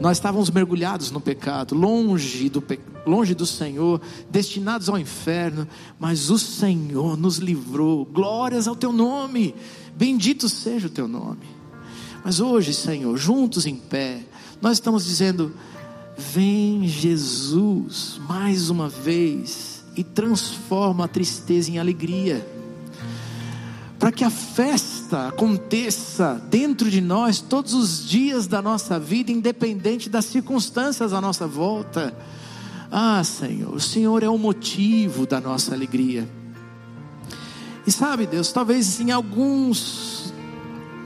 Nós 0.00 0.16
estávamos 0.16 0.50
mergulhados 0.50 1.10
no 1.10 1.20
pecado, 1.20 1.74
longe 1.74 2.48
do, 2.48 2.62
longe 3.06 3.34
do 3.34 3.46
Senhor, 3.46 4.00
destinados 4.30 4.88
ao 4.88 4.98
inferno, 4.98 5.66
mas 5.98 6.28
o 6.30 6.38
Senhor 6.38 7.16
nos 7.16 7.38
livrou. 7.38 8.04
Glórias 8.04 8.66
ao 8.66 8.74
teu 8.74 8.92
nome, 8.92 9.54
bendito 9.96 10.48
seja 10.48 10.88
o 10.88 10.90
teu 10.90 11.06
nome. 11.06 11.46
Mas 12.24 12.40
hoje, 12.40 12.74
Senhor, 12.74 13.16
juntos 13.16 13.66
em 13.66 13.76
pé, 13.76 14.20
nós 14.60 14.74
estamos 14.74 15.04
dizendo: 15.04 15.52
Vem 16.16 16.86
Jesus 16.86 18.20
mais 18.28 18.70
uma 18.70 18.88
vez 18.88 19.84
e 19.96 20.02
transforma 20.02 21.04
a 21.04 21.08
tristeza 21.08 21.70
em 21.70 21.78
alegria 21.78 22.46
para 24.02 24.10
que 24.10 24.24
a 24.24 24.30
festa 24.30 25.28
aconteça 25.28 26.42
dentro 26.50 26.90
de 26.90 27.00
nós 27.00 27.40
todos 27.40 27.72
os 27.72 28.04
dias 28.04 28.48
da 28.48 28.60
nossa 28.60 28.98
vida, 28.98 29.30
independente 29.30 30.10
das 30.10 30.24
circunstâncias 30.24 31.12
à 31.12 31.20
nossa 31.20 31.46
volta. 31.46 32.12
Ah, 32.90 33.22
Senhor, 33.22 33.72
o 33.72 33.78
Senhor 33.78 34.24
é 34.24 34.28
o 34.28 34.36
motivo 34.36 35.24
da 35.24 35.40
nossa 35.40 35.72
alegria. 35.72 36.28
E 37.86 37.92
sabe, 37.92 38.26
Deus, 38.26 38.50
talvez 38.50 39.00
em 39.00 39.12
alguns, 39.12 40.34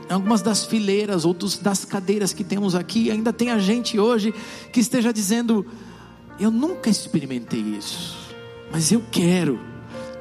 em 0.08 0.14
algumas 0.14 0.40
das 0.40 0.64
fileiras 0.64 1.26
ou 1.26 1.34
dos, 1.34 1.58
das 1.58 1.84
cadeiras 1.84 2.32
que 2.32 2.42
temos 2.42 2.74
aqui, 2.74 3.10
ainda 3.10 3.30
tenha 3.30 3.58
gente 3.58 3.98
hoje 3.98 4.32
que 4.72 4.80
esteja 4.80 5.12
dizendo: 5.12 5.66
Eu 6.40 6.50
nunca 6.50 6.88
experimentei 6.88 7.60
isso, 7.60 8.16
mas 8.72 8.90
eu 8.90 9.04
quero 9.12 9.60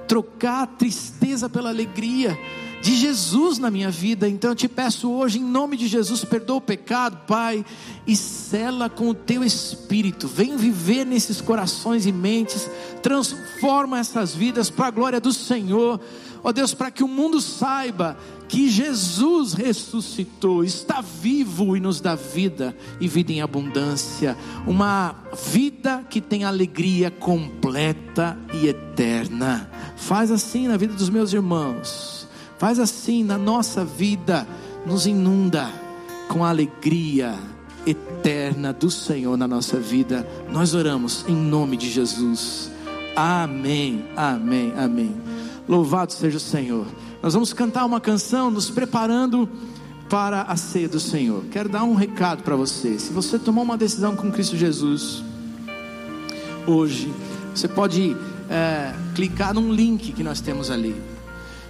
trocar 0.10 0.64
a 0.64 0.68
tristeza 0.68 1.48
pela 1.48 1.70
alegria 1.70 2.38
de 2.86 2.96
Jesus 2.96 3.58
na 3.58 3.72
minha 3.72 3.90
vida. 3.90 4.30
Então 4.30 4.52
eu 4.52 4.56
te 4.56 4.68
peço 4.68 5.10
hoje, 5.10 5.40
em 5.40 5.44
nome 5.44 5.76
de 5.76 5.88
Jesus, 5.88 6.24
perdoa 6.24 6.58
o 6.58 6.62
pecado, 6.62 7.18
Pai, 7.26 7.66
e 8.06 8.16
cela 8.16 8.88
com 8.92 9.10
o 9.10 9.14
teu 9.16 9.44
espírito. 9.44 10.28
Vem 10.28 10.56
viver 10.56 11.04
nesses 11.04 11.42
corações 11.42 12.06
e 12.06 12.12
mentes, 12.12 12.70
transforma 13.02 13.98
essas 13.98 14.36
vidas 14.36 14.70
para 14.70 14.86
a 14.86 14.92
glória 14.92 15.20
do 15.20 15.34
Senhor. 15.34 16.00
Ó 16.44 16.52
Deus, 16.52 16.76
para 16.76 16.92
que 16.92 17.04
o 17.04 17.08
mundo 17.08 17.42
saiba 17.42 18.16
que 18.48 18.70
Jesus 18.70 19.54
ressuscitou, 19.54 20.64
está 20.64 21.02
vivo 21.02 21.76
e 21.76 21.80
nos 21.80 22.00
dá 22.00 22.14
vida 22.14 22.78
e 23.02 23.08
vida 23.08 23.32
em 23.32 23.42
abundância, 23.42 24.38
uma 24.68 25.16
vida 25.52 26.06
que 26.08 26.22
tem 26.22 26.44
alegria 26.44 27.10
completa 27.10 28.38
e 28.54 28.68
eterna. 28.68 29.72
Faz 29.98 30.30
assim 30.30 30.68
na 30.68 30.78
vida 30.78 30.94
dos 30.94 31.10
meus 31.10 31.34
irmãos 31.34 32.15
Faz 32.58 32.80
assim 32.80 33.24
na 33.24 33.38
nossa 33.38 33.84
vida, 33.84 34.48
nos 34.86 35.06
inunda 35.06 35.70
com 36.30 36.44
a 36.44 36.50
alegria 36.50 37.36
eterna 37.86 38.72
do 38.72 38.90
Senhor 38.90 39.38
na 39.38 39.48
nossa 39.48 39.78
vida. 39.78 40.28
Nós 40.50 40.74
oramos 40.74 41.26
em 41.28 41.36
nome 41.36 41.76
de 41.76 41.90
Jesus. 41.90 42.72
Amém, 43.16 44.06
amém, 44.16 44.74
amém. 44.78 45.16
Louvado 45.68 46.14
seja 46.14 46.38
o 46.38 46.40
Senhor. 46.40 46.86
Nós 47.22 47.34
vamos 47.34 47.52
cantar 47.52 47.86
uma 47.86 48.00
canção 48.00 48.50
nos 48.50 48.70
preparando 48.70 49.50
para 50.10 50.44
a 50.44 50.56
ceia 50.56 50.88
do 50.88 51.00
Senhor. 51.00 51.44
Quero 51.52 51.68
dar 51.68 51.84
um 51.84 51.96
recado 51.96 52.42
para 52.44 52.56
você. 52.56 52.98
Se 53.00 53.12
você 53.12 53.38
tomou 53.38 53.64
uma 53.64 53.78
decisão 53.78 54.16
com 54.16 54.32
Cristo 54.32 54.56
Jesus, 54.56 55.24
hoje, 56.66 57.12
você 57.54 57.68
pode 57.68 58.16
é, 58.50 58.94
clicar 59.14 59.54
num 59.54 59.74
link 59.74 60.14
que 60.14 60.24
nós 60.24 60.40
temos 60.40 60.72
ali 60.72 61.15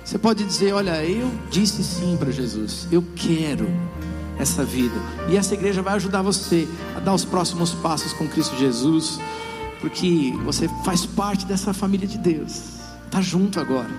você 0.06 0.20
pode 0.20 0.44
dizer: 0.44 0.72
Olha, 0.72 1.04
eu 1.04 1.32
disse 1.50 1.84
sim 1.84 2.16
para 2.16 2.32
Jesus, 2.32 2.88
eu 2.92 3.04
quero 3.16 3.68
essa 4.38 4.64
vida. 4.64 4.96
E 5.28 5.36
essa 5.36 5.56
igreja 5.56 5.82
vai 5.82 5.96
ajudar 5.96 6.22
você 6.22 6.68
a 6.96 7.00
dar 7.00 7.14
os 7.14 7.26
próximos 7.26 7.74
passos 7.74 8.14
com 8.14 8.28
Cristo 8.28 8.56
Jesus, 8.56 9.20
porque 9.82 10.32
você 10.46 10.70
faz 10.84 11.06
parte 11.08 11.46
dessa 11.48 11.74
família 11.74 12.08
de 12.08 12.20
Deus, 12.20 12.62
está 13.06 13.20
junto 13.20 13.60
agora. 13.60 13.90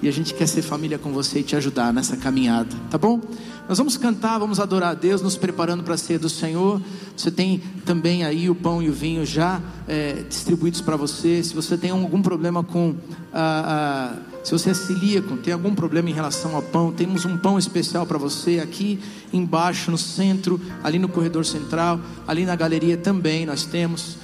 e 0.00 0.06
a 0.06 0.12
gente 0.12 0.32
quer 0.32 0.46
ser 0.46 0.62
família 0.62 0.96
com 0.96 1.12
você 1.12 1.40
e 1.40 1.42
te 1.42 1.56
ajudar 1.56 1.92
nessa 1.92 2.16
caminhada, 2.16 2.70
tá 2.88 2.96
bom? 2.96 3.20
Nós 3.68 3.78
vamos 3.78 3.96
cantar, 3.96 4.38
vamos 4.38 4.60
adorar 4.60 4.92
a 4.92 4.94
Deus, 4.94 5.20
nos 5.20 5.36
preparando 5.36 5.82
para 5.82 5.94
a 5.94 5.98
ceia 5.98 6.20
do 6.20 6.28
Senhor. 6.28 6.80
Você 7.16 7.32
tem 7.32 7.60
também 7.84 8.24
aí 8.24 8.48
o 8.48 8.54
pão 8.54 8.80
e 8.80 8.88
o 8.88 8.92
vinho 8.92 9.26
já 9.26 9.60
é, 9.88 10.22
distribuídos 10.28 10.80
para 10.80 10.96
você. 10.96 11.42
Se 11.42 11.52
você 11.52 11.76
tem 11.76 11.90
algum 11.90 12.22
problema 12.22 12.62
com 12.62 12.94
a, 13.32 14.14
a 14.24 14.27
se 14.42 14.52
você 14.52 14.70
é 14.70 14.74
celíaco, 14.74 15.36
tem 15.36 15.52
algum 15.52 15.74
problema 15.74 16.08
em 16.08 16.12
relação 16.12 16.54
ao 16.54 16.62
pão, 16.62 16.92
temos 16.92 17.24
um 17.24 17.36
pão 17.36 17.58
especial 17.58 18.06
para 18.06 18.18
você 18.18 18.60
aqui 18.60 18.98
embaixo 19.32 19.90
no 19.90 19.98
centro, 19.98 20.60
ali 20.82 20.98
no 20.98 21.08
corredor 21.08 21.44
central, 21.44 22.00
ali 22.26 22.44
na 22.44 22.56
galeria 22.56 22.96
também 22.96 23.44
nós 23.44 23.64
temos. 23.64 24.16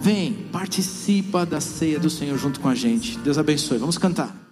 Vem, 0.00 0.32
participa 0.50 1.46
da 1.46 1.60
ceia 1.60 1.98
do 1.98 2.10
Senhor 2.10 2.36
junto 2.36 2.58
com 2.58 2.68
a 2.68 2.74
gente. 2.74 3.16
Deus 3.18 3.38
abençoe. 3.38 3.78
Vamos 3.78 3.98
cantar. 3.98 4.51